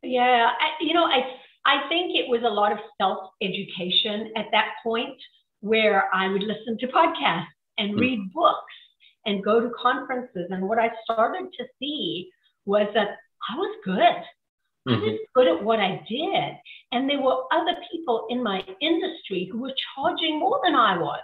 [0.08, 1.20] yeah I, you know i
[1.66, 5.16] i think it was a lot of self education at that point
[5.60, 7.46] where i would listen to podcasts
[7.78, 8.00] and mm.
[8.00, 8.74] read books
[9.26, 12.28] and go to conferences and what i started to see
[12.64, 13.16] was that
[13.50, 13.94] I was good.
[13.94, 14.90] Mm-hmm.
[14.90, 15.32] I was mm-hmm.
[15.34, 16.54] good at what I did.
[16.92, 21.20] And there were other people in my industry who were charging more than I was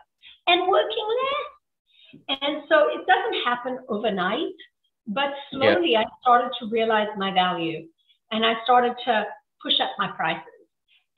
[0.46, 2.38] and working less.
[2.40, 4.54] And so it doesn't happen overnight,
[5.08, 6.00] but slowly yeah.
[6.00, 7.86] I started to realize my value
[8.34, 9.24] and I started to
[9.62, 10.42] push up my prices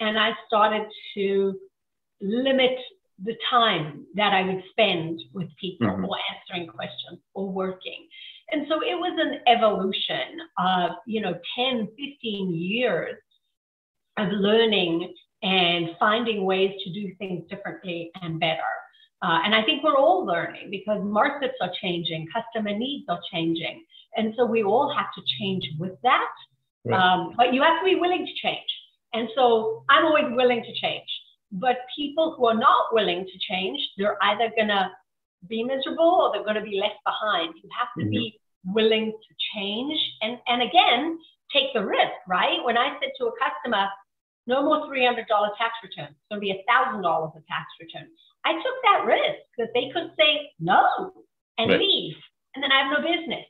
[0.00, 1.58] and I started to
[2.20, 2.78] limit
[3.24, 6.04] the time that I would spend with people mm-hmm.
[6.04, 8.06] or answering questions or working.
[8.50, 13.16] And so it was an evolution of, you know, 10, 15 years
[14.18, 18.60] of learning and finding ways to do things differently and better.
[19.22, 23.82] Uh, and I think we're all learning because markets are changing, customer needs are changing.
[24.16, 26.28] And so we all have to change with that.
[26.86, 26.98] Right.
[26.98, 28.66] Um, but you have to be willing to change.
[29.12, 31.08] And so I'm always willing to change.
[31.52, 34.90] But people who are not willing to change, they're either going to
[35.48, 37.54] be miserable or they're going to be left behind.
[37.62, 38.10] You have to mm-hmm.
[38.10, 41.18] be willing to change and, and again,
[41.52, 42.58] take the risk, right?
[42.64, 43.86] When I said to a customer,
[44.46, 45.26] no more $300
[45.58, 48.08] tax return, it's going to be $1,000 a tax return.
[48.44, 51.12] I took that risk that they could say no
[51.58, 51.80] and right.
[51.80, 52.14] leave.
[52.54, 53.46] And then I have no business.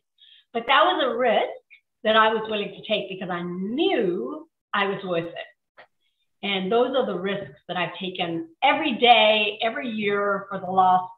[0.53, 0.85] But that
[2.15, 5.85] I was willing to take because I knew I was worth it.
[6.43, 11.11] And those are the risks that I've taken every day, every year for the last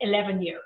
[0.00, 0.62] 11 years.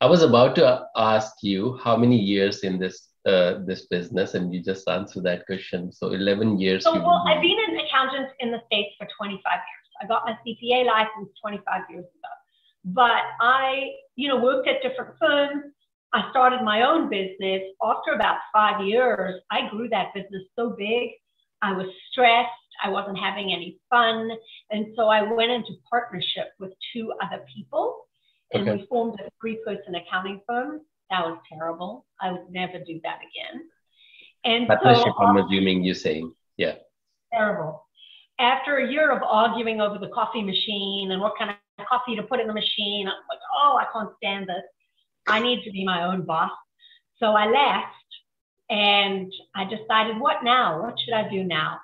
[0.00, 4.52] I was about to ask you how many years in this uh, this business, and
[4.52, 5.92] you just answered that question.
[5.92, 6.82] So 11 years.
[6.82, 9.82] So, well, I've been an accountant in the States for 25 years.
[10.02, 12.32] I got my CPA license 25 years ago.
[12.84, 15.72] But I, you know, worked at different firms.
[16.14, 17.62] I started my own business.
[17.82, 21.10] After about five years, I grew that business so big.
[21.62, 22.50] I was stressed.
[22.84, 24.30] I wasn't having any fun.
[24.70, 28.02] And so I went into partnership with two other people
[28.52, 28.80] and okay.
[28.80, 30.80] we formed a three person accounting firm.
[31.10, 32.06] That was terrible.
[32.20, 33.62] I would never do that again.
[34.44, 36.74] And partnership, so, I'm assuming you're saying, yeah.
[37.32, 37.84] Terrible.
[38.38, 42.22] After a year of arguing over the coffee machine and what kind of coffee to
[42.22, 44.62] put in the machine, I'm like, oh, I can't stand this.
[45.26, 46.50] I need to be my own boss.
[47.18, 48.02] So I left
[48.70, 50.82] and I decided, what now?
[50.82, 51.78] What should I do now?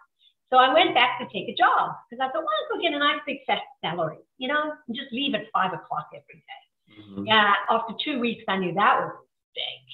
[0.50, 2.94] So I went back to take a job because I thought, well, I'll go get
[2.94, 7.02] a nice big fat salary, you know, and just leave at five o'clock every day.
[7.02, 7.26] Mm-hmm.
[7.26, 9.88] Yeah, after two weeks, I knew that was a mistake.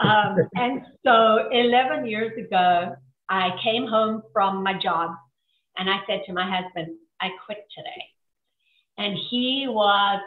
[0.00, 2.96] Um, and so 11 years ago,
[3.28, 5.10] I came home from my job
[5.76, 8.04] and I said to my husband, I quit today.
[8.96, 10.20] And he was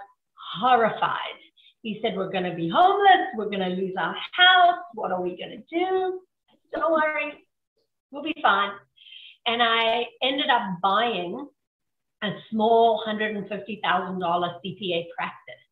[0.60, 1.40] horrified.
[1.84, 3.28] He said, We're going to be homeless.
[3.36, 4.80] We're going to lose our house.
[4.96, 6.22] What are we going to do?
[6.74, 7.34] Don't worry.
[8.10, 8.72] We'll be fine.
[9.46, 11.48] And I ended up buying
[12.24, 13.50] a small $150,000
[13.84, 15.64] CPA practice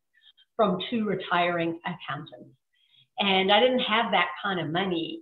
[0.58, 2.56] from two retiring accountants.
[3.20, 5.22] And I didn't have that kind of money.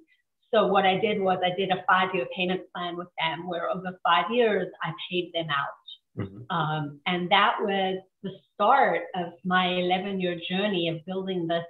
[0.51, 3.99] So what I did was I did a five-year payment plan with them where over
[4.03, 5.78] five years I paid them out.
[6.20, 6.55] Mm-hmm.
[6.55, 11.63] Um, and that was the start of my 11 year journey of building this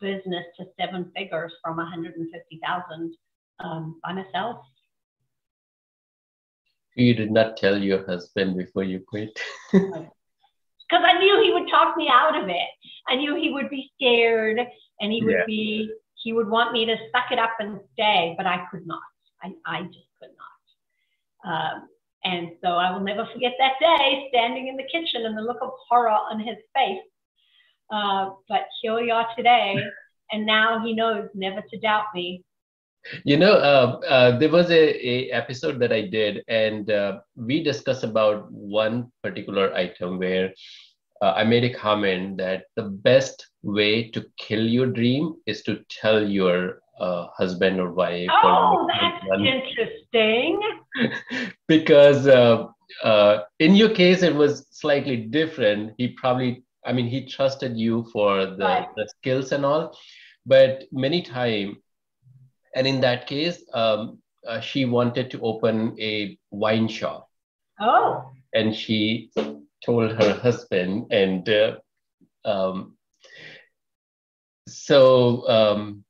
[0.00, 3.16] business to seven figures from 150,000
[3.60, 4.58] um, by myself.
[6.96, 9.38] You did not tell your husband before you quit.
[10.90, 12.68] Because I knew he would talk me out of it.
[13.08, 14.60] I knew he would be scared
[15.00, 15.46] and he would yeah.
[15.46, 19.00] be, he would want me to suck it up and stay, but I could not.
[19.42, 21.50] I, I just could not.
[21.50, 21.88] Um,
[22.24, 25.58] and so I will never forget that day standing in the kitchen and the look
[25.62, 27.02] of horror on his face.
[27.92, 29.76] Uh, but here we are today,
[30.32, 32.42] and now he knows never to doubt me
[33.24, 37.62] you know, uh, uh, there was a, a episode that I did, and uh, we
[37.62, 40.52] discussed about one particular item where
[41.20, 45.80] uh, I made a comment that the best way to kill your dream is to
[45.90, 48.28] tell your uh, husband or wife.
[48.42, 50.60] Oh, or that's interesting.
[51.68, 55.94] because uh, in your case, it was slightly different.
[55.98, 58.88] He probably, I mean, he trusted you for the, right.
[58.96, 59.96] the skills and all,
[60.46, 61.76] but many times
[62.74, 67.28] and in that case, um, uh, she wanted to open a wine shop.
[67.80, 68.30] Oh.
[68.52, 69.30] And she
[69.84, 71.76] told her husband, and uh,
[72.44, 72.96] um,
[74.68, 76.04] so um,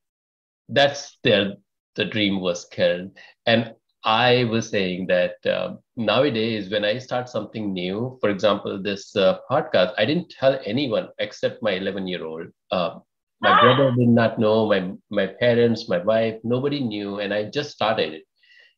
[0.69, 1.57] that's the
[1.97, 3.13] the dream was killed.
[3.47, 3.75] And
[4.05, 9.39] I was saying that uh, nowadays, when I start something new, for example, this uh,
[9.51, 12.49] podcast, I didn't tell anyone except my 11 year old.
[12.71, 12.99] Uh,
[13.41, 17.21] my brother did not know, my, my parents, my wife, nobody knew.
[17.21, 18.23] And I just started it.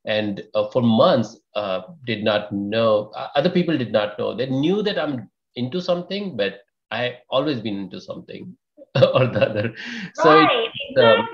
[0.05, 4.35] And uh, for months, uh, did not know, uh, other people did not know.
[4.37, 6.61] They knew that I'm into something, but
[6.91, 8.57] I always been into something
[8.97, 9.75] or the other.
[10.15, 11.13] So right, exactly.
[11.13, 11.29] Um,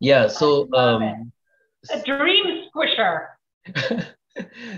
[0.00, 1.32] yeah, so um,
[1.90, 3.26] a dream squisher.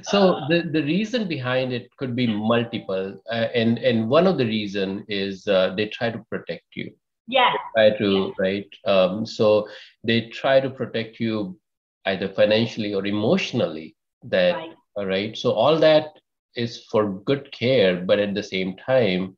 [0.03, 4.47] so the, the reason behind it could be multiple uh, and and one of the
[4.47, 6.91] reason is uh, they try to protect you
[7.27, 9.69] yeah try to right um, so
[10.05, 11.59] they try to protect you
[12.07, 14.75] either financially or emotionally that right.
[14.97, 16.07] all right so all that
[16.55, 19.37] is for good care but at the same time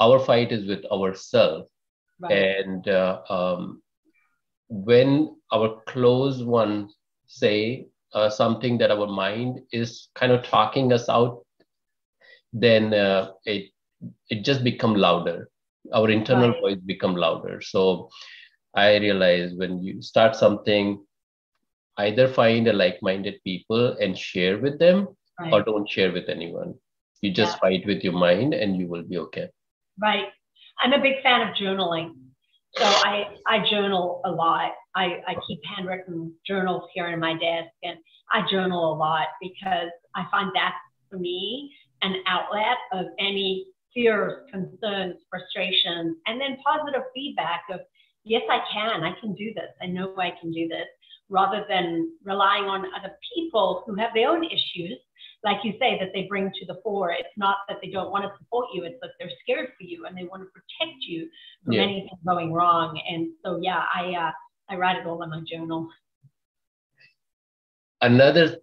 [0.00, 1.68] our fight is with ourselves
[2.20, 2.32] right.
[2.32, 3.82] and uh, um,
[4.68, 6.94] when our close ones
[7.26, 11.44] say uh, something that our mind is kind of talking us out,
[12.52, 13.70] then uh, it
[14.30, 15.48] it just become louder.
[15.92, 16.60] Our internal right.
[16.60, 17.60] voice become louder.
[17.60, 18.08] So
[18.74, 21.04] I realize when you start something,
[21.96, 25.08] either find a like-minded people and share with them,
[25.40, 25.52] right.
[25.52, 26.74] or don't share with anyone.
[27.22, 27.60] You just yeah.
[27.60, 29.48] fight with your mind, and you will be okay.
[30.00, 30.28] Right.
[30.80, 32.12] I'm a big fan of journaling.
[32.76, 34.72] So I, I journal a lot.
[34.94, 37.98] I, I keep handwritten journals here in my desk and
[38.32, 40.74] I journal a lot because I find that
[41.10, 47.80] for me an outlet of any fears, concerns, frustrations, and then positive feedback of,
[48.24, 49.02] yes, I can.
[49.02, 49.70] I can do this.
[49.82, 50.86] I know I can do this.
[51.30, 54.98] Rather than relying on other people who have their own issues,
[55.44, 57.12] like you say, that they bring to the fore.
[57.12, 60.06] It's not that they don't want to support you, it's that they're scared for you
[60.06, 61.28] and they want to protect you
[61.64, 61.82] from yeah.
[61.82, 63.00] anything going wrong.
[63.08, 64.32] And so, yeah, I, uh,
[64.68, 65.88] I write it all in my journal.
[68.00, 68.58] Another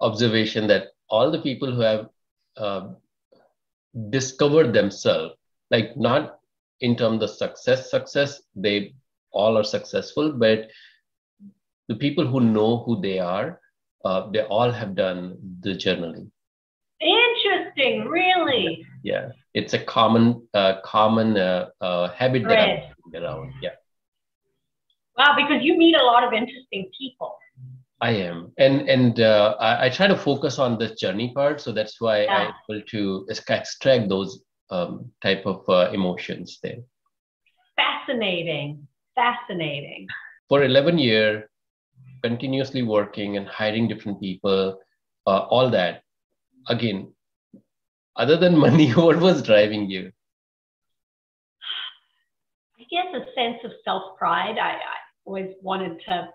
[0.00, 2.08] observation that all the people who have
[2.56, 2.88] uh,
[4.10, 5.34] discovered themselves,
[5.70, 6.38] like not
[6.80, 8.94] in terms of success, success, they
[9.32, 10.68] all are successful, but
[11.88, 13.60] the people who know who they are,
[14.04, 16.30] uh, they all have done the journaling.
[17.00, 18.86] Interesting, really.
[19.02, 23.52] Yeah, it's a common, uh, common uh, uh habit that I'm around.
[23.62, 23.70] Yeah.
[25.18, 27.36] Wow, because you meet a lot of interesting people.
[28.00, 31.72] I am, and and uh, I, I, try to focus on the journey part, so
[31.72, 32.36] that's why yeah.
[32.36, 36.78] I'm able to extract those um, type of uh, emotions there.
[37.76, 40.06] Fascinating, fascinating.
[40.48, 41.48] For 11 year,
[42.24, 44.78] continuously working and hiring different people,
[45.26, 46.02] uh, all that.
[46.68, 47.12] Again,
[48.16, 50.10] other than money, what was driving you?
[52.80, 54.56] I guess a sense of self pride.
[54.58, 54.96] I, I
[55.26, 56.28] always wanted to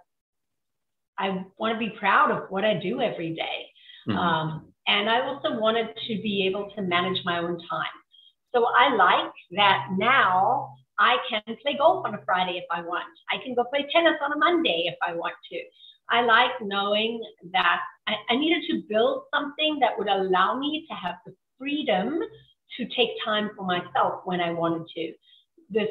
[1.18, 3.60] I want to be proud of what I do every day.
[4.08, 4.18] Mm-hmm.
[4.18, 7.98] Um, and I also wanted to be able to manage my own time.
[8.56, 13.06] So I like that now I can play golf on a Friday if I want.
[13.32, 15.60] I can go play tennis on a Monday if I want to.
[16.10, 17.24] I like knowing
[17.54, 22.20] that I, I needed to build something that would allow me to have the freedom
[22.78, 25.14] to take time for myself when I wanted to.
[25.70, 25.88] This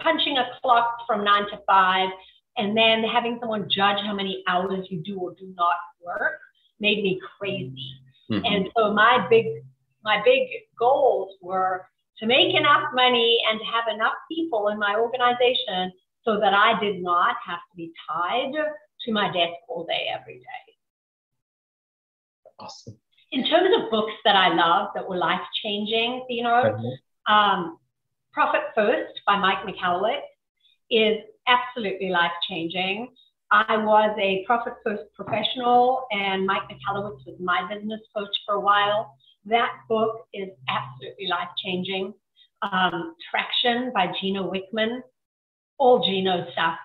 [0.00, 2.10] punching a clock from nine to five
[2.56, 6.40] and then having someone judge how many hours you do or do not work
[6.80, 7.92] made me crazy.
[8.30, 8.44] Mm-hmm.
[8.44, 9.46] And so my big
[10.04, 11.86] my big goals were
[12.18, 15.92] to make enough money and to have enough people in my organization
[16.24, 20.38] so that I did not have to be tied to my desk all day every
[20.38, 20.66] day.
[22.58, 22.96] Awesome.
[23.32, 26.78] In terms of books that I love that were life changing, you know,
[27.28, 27.78] um,
[28.32, 30.20] Profit First by Mike Michalowicz
[30.90, 33.08] is absolutely life changing.
[33.50, 38.60] I was a profit first professional, and Mike Michalowicz was my business coach for a
[38.60, 39.14] while.
[39.46, 42.12] That book is absolutely life changing.
[42.62, 45.00] Um, Traction by Gino Wickman,
[45.78, 46.76] all Gino stuff,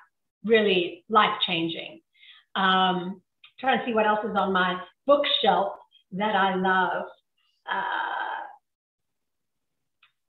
[0.45, 2.01] really life changing.
[2.55, 3.21] Um,
[3.59, 5.73] trying to see what else is on my bookshelf
[6.11, 7.05] that I love.
[7.71, 8.21] Uh,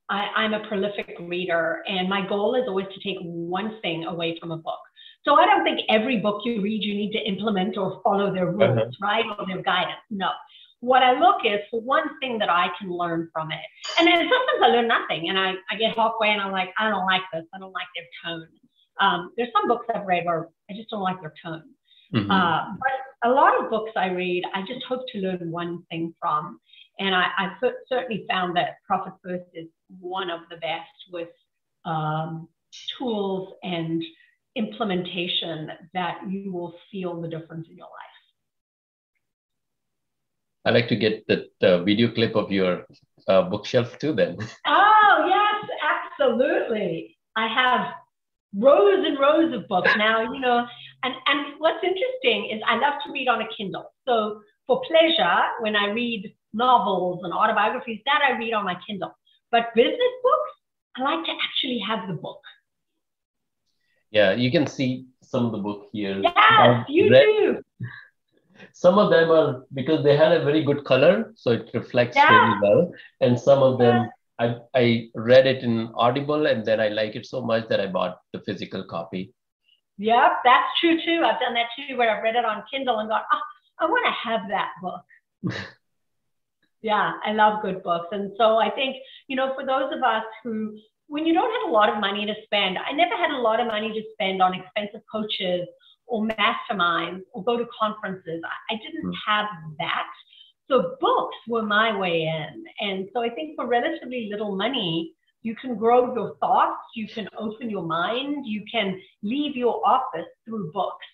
[0.08, 4.38] I, am a prolific reader, and my goal is always to take one thing away
[4.38, 4.78] from a book.
[5.24, 8.50] So I don't think every book you read you need to implement or follow their
[8.50, 8.90] rules, uh-huh.
[9.00, 10.00] right, or their guidance.
[10.10, 10.28] No.
[10.82, 13.64] What I look is for one thing that I can learn from it.
[13.98, 16.90] And then sometimes I learn nothing, and I, I get halfway and I'm like, I
[16.90, 17.44] don't like this.
[17.54, 18.48] I don't like their tone.
[19.00, 21.62] Um, there's some books I've read where I just don't like their tone.
[22.12, 22.30] Mm-hmm.
[22.30, 26.14] Uh, but a lot of books I read, I just hope to learn one thing
[26.20, 26.58] from.
[26.98, 27.52] And I, I
[27.88, 29.68] certainly found that Profit First is
[30.00, 31.28] one of the best with
[31.84, 32.48] um,
[32.98, 34.02] tools and
[34.56, 38.11] implementation that you will feel the difference in your life.
[40.64, 42.86] I like to get the, the video clip of your
[43.28, 44.36] uh, bookshelf too, then.
[44.66, 47.18] Oh, yes, absolutely.
[47.36, 47.94] I have
[48.56, 50.66] rows and rows of books now, you know.
[51.02, 53.92] And, and what's interesting is I love to read on a Kindle.
[54.06, 59.16] So for pleasure, when I read novels and autobiographies, that I read on my Kindle.
[59.50, 60.52] But business books,
[60.96, 62.40] I like to actually have the book.
[64.10, 66.20] Yeah, you can see some of the book here.
[66.22, 67.62] Yes, you read, do.
[68.72, 72.30] Some of them are because they had a very good color, so it reflects yeah.
[72.30, 72.92] really well.
[73.20, 74.08] And some of them.
[74.38, 77.86] I, I read it in Audible, and then I like it so much that I
[77.86, 79.32] bought the physical copy.
[79.98, 81.22] Yep, that's true too.
[81.24, 83.40] I've done that too, where I've read it on Kindle and gone, oh,
[83.78, 85.54] I want to have that book.
[86.82, 88.08] Yeah, I love good books.
[88.10, 88.96] And so I think,
[89.28, 92.26] you know, for those of us who, when you don't have a lot of money
[92.26, 95.68] to spend, I never had a lot of money to spend on expensive coaches
[96.06, 98.42] or masterminds or go to conferences.
[98.70, 99.14] I, didn't mm.
[99.26, 99.46] have
[99.78, 100.06] that.
[100.70, 102.64] So books were my way in.
[102.80, 107.28] And so I think for relatively little money, you can grow your thoughts, you can
[107.36, 111.06] open your mind, you can leave your office through books.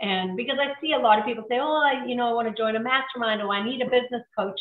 [0.00, 2.48] And because I see a lot of people say, oh, I, you know, I want
[2.48, 4.58] to join a mastermind or I need a business coach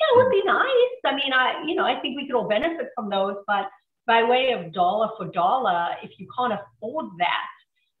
[0.00, 0.98] yeah, it would be nice.
[1.04, 3.68] I mean, I, you know, I think we could all benefit from those, but
[4.06, 7.46] by way of dollar for dollar, if you can't afford that,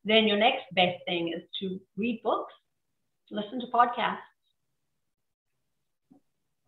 [0.06, 2.54] then your next best thing is to read books,
[3.30, 4.18] listen to podcasts.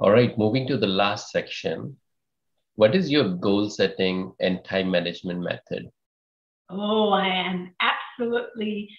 [0.01, 1.97] All right, moving to the last section.
[2.75, 5.91] What is your goal setting and time management method?
[6.69, 8.91] Oh, I am absolutely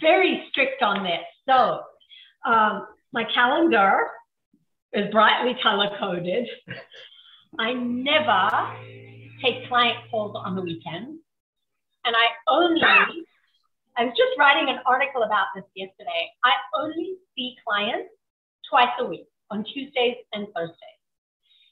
[0.00, 1.20] very strict on this.
[1.48, 1.80] So,
[2.46, 4.06] um, my calendar
[4.92, 6.48] is brightly color coded.
[7.58, 8.48] I never
[9.42, 11.18] take client calls on the weekend.
[12.04, 12.80] And I only,
[13.98, 16.30] I was just writing an article about this yesterday.
[16.44, 18.14] I only see clients
[18.70, 21.02] twice a week on Tuesdays and Thursdays.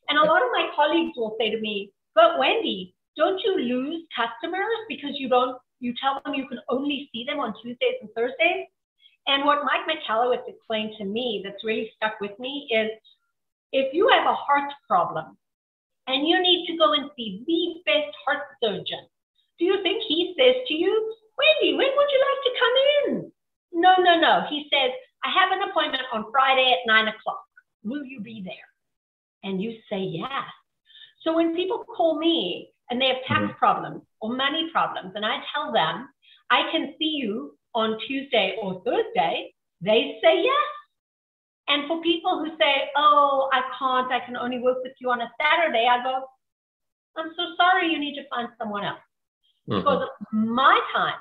[0.09, 4.03] And a lot of my colleagues will say to me, but Wendy, don't you lose
[4.11, 8.11] customers because you don't, you tell them you can only see them on Tuesdays and
[8.17, 8.67] Thursdays?
[9.29, 12.91] And what Mike Michalowicz explained to me that's really stuck with me is
[13.71, 15.37] if you have a heart problem
[16.09, 19.07] and you need to go and see the best heart surgeon,
[19.61, 23.33] do you think he says to you, Wendy, when would you like to come in?
[23.73, 24.47] No, no, no.
[24.49, 24.91] He says,
[25.25, 27.43] I have an appointment on Friday at nine o'clock.
[27.85, 28.55] Will you be there?
[29.45, 30.49] And you say yes.
[31.23, 33.59] So when people call me and they have tax mm-hmm.
[33.59, 36.09] problems or money problems, and I tell them,
[36.51, 40.69] I can see you on Tuesday or Thursday, they say yes.
[41.69, 45.21] And for people who say, oh, I can't, I can only work with you on
[45.21, 46.25] a Saturday, I go,
[47.17, 49.01] I'm so sorry, you need to find someone else.
[49.69, 49.81] Mm-hmm.
[49.81, 51.19] Because my time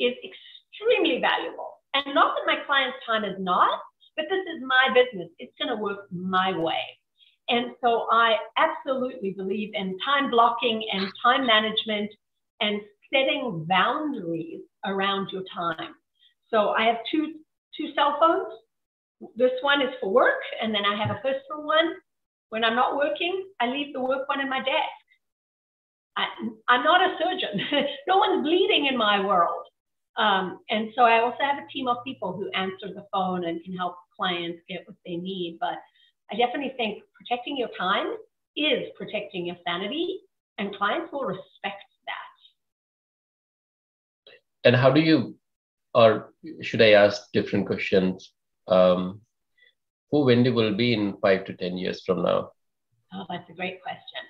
[0.00, 1.70] is extremely valuable.
[1.94, 3.80] And not that my client's time is not,
[4.16, 5.30] but this is my business.
[5.38, 6.82] It's going to work my way.
[7.48, 12.10] And so I absolutely believe in time blocking and time management
[12.60, 12.80] and
[13.12, 15.94] setting boundaries around your time.
[16.48, 17.34] So I have two
[17.76, 18.52] two cell phones.
[19.36, 21.94] This one is for work, and then I have a personal one.
[22.50, 25.00] When I'm not working, I leave the work one in my desk.
[26.16, 26.26] I,
[26.74, 27.60] am not a surgeon.
[28.08, 29.66] no one's bleeding in my world.
[30.20, 33.64] Um, and so I also have a team of people who answer the phone and
[33.64, 35.56] can help clients get what they need.
[35.58, 35.78] But
[36.30, 38.08] I definitely think protecting your time
[38.54, 40.20] is protecting your sanity,
[40.58, 42.34] and clients will respect that.
[44.64, 45.36] And how do you,
[45.94, 48.32] or should I ask different questions?
[48.68, 49.22] Um,
[50.10, 52.50] who Wendy will be in five to 10 years from now?
[53.14, 54.22] Oh, that's a great question.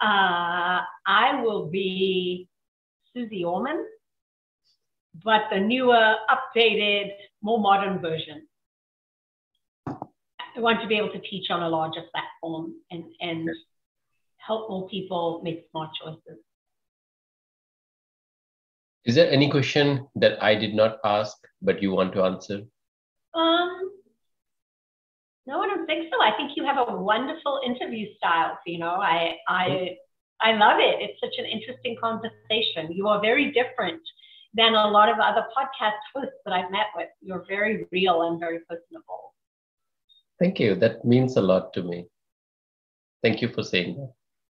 [0.00, 2.48] Uh, I will be
[3.12, 3.84] Suze Orman,
[5.24, 7.10] but the newer, updated,
[7.42, 8.46] more modern version.
[9.86, 13.48] I want to be able to teach on a larger platform and, and
[14.36, 16.38] help more people make smart choices.
[19.04, 22.62] Is there any question that I did not ask but you want to answer?
[23.34, 23.90] Um,
[25.46, 26.22] no, I don't think so.
[26.22, 28.58] I think you have a wonderful interview style.
[28.64, 29.96] You know, I I
[30.40, 31.00] I love it.
[31.00, 32.92] It's such an interesting conversation.
[32.92, 34.02] You are very different
[34.54, 37.08] than a lot of other podcast hosts that I've met with.
[37.20, 39.34] You're very real and very personable.
[40.40, 40.74] Thank you.
[40.74, 42.06] That means a lot to me.
[43.22, 44.12] Thank you for saying that.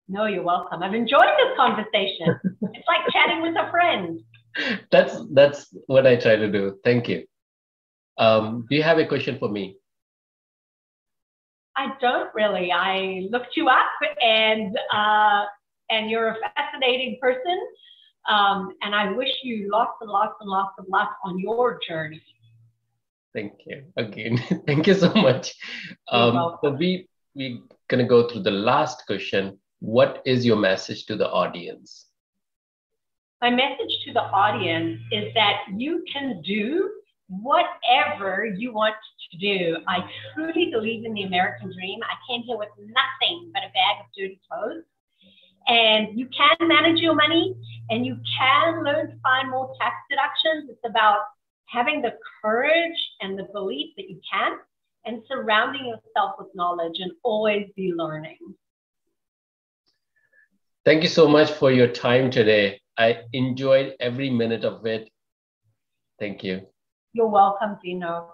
[0.08, 0.82] No, you're welcome.
[0.82, 2.38] I've enjoyed this conversation.
[2.62, 4.20] it's like chatting with a friend.
[4.90, 6.78] That's that's what I try to do.
[6.84, 7.24] Thank you.
[8.18, 9.76] Um, do you have a question for me?
[11.76, 12.70] I don't really.
[12.70, 13.88] I looked you up,
[14.20, 15.44] and uh,
[15.90, 17.58] and you're a fascinating person.
[18.28, 22.22] Um, and I wish you lots and lots and lots of luck on your journey.
[23.34, 24.38] Thank you again.
[24.66, 25.54] Thank you so much.
[26.10, 27.58] Um, so we we're
[27.88, 29.58] gonna go through the last question.
[29.80, 32.06] What is your message to the audience?
[33.40, 36.90] My message to the audience is that you can do
[37.28, 38.94] whatever you want
[39.30, 39.78] to do.
[39.88, 40.04] I
[40.34, 41.98] truly believe in the American dream.
[42.04, 44.84] I came here with nothing but a bag of dirty clothes.
[45.68, 47.54] And you can manage your money
[47.90, 50.70] and you can learn to find more tax deductions.
[50.70, 51.20] It's about
[51.66, 54.58] having the courage and the belief that you can
[55.04, 58.38] and surrounding yourself with knowledge and always be learning.
[60.84, 62.80] Thank you so much for your time today.
[62.98, 65.08] I enjoyed every minute of it.
[66.18, 66.66] Thank you.
[67.12, 68.28] You're welcome, Vinod.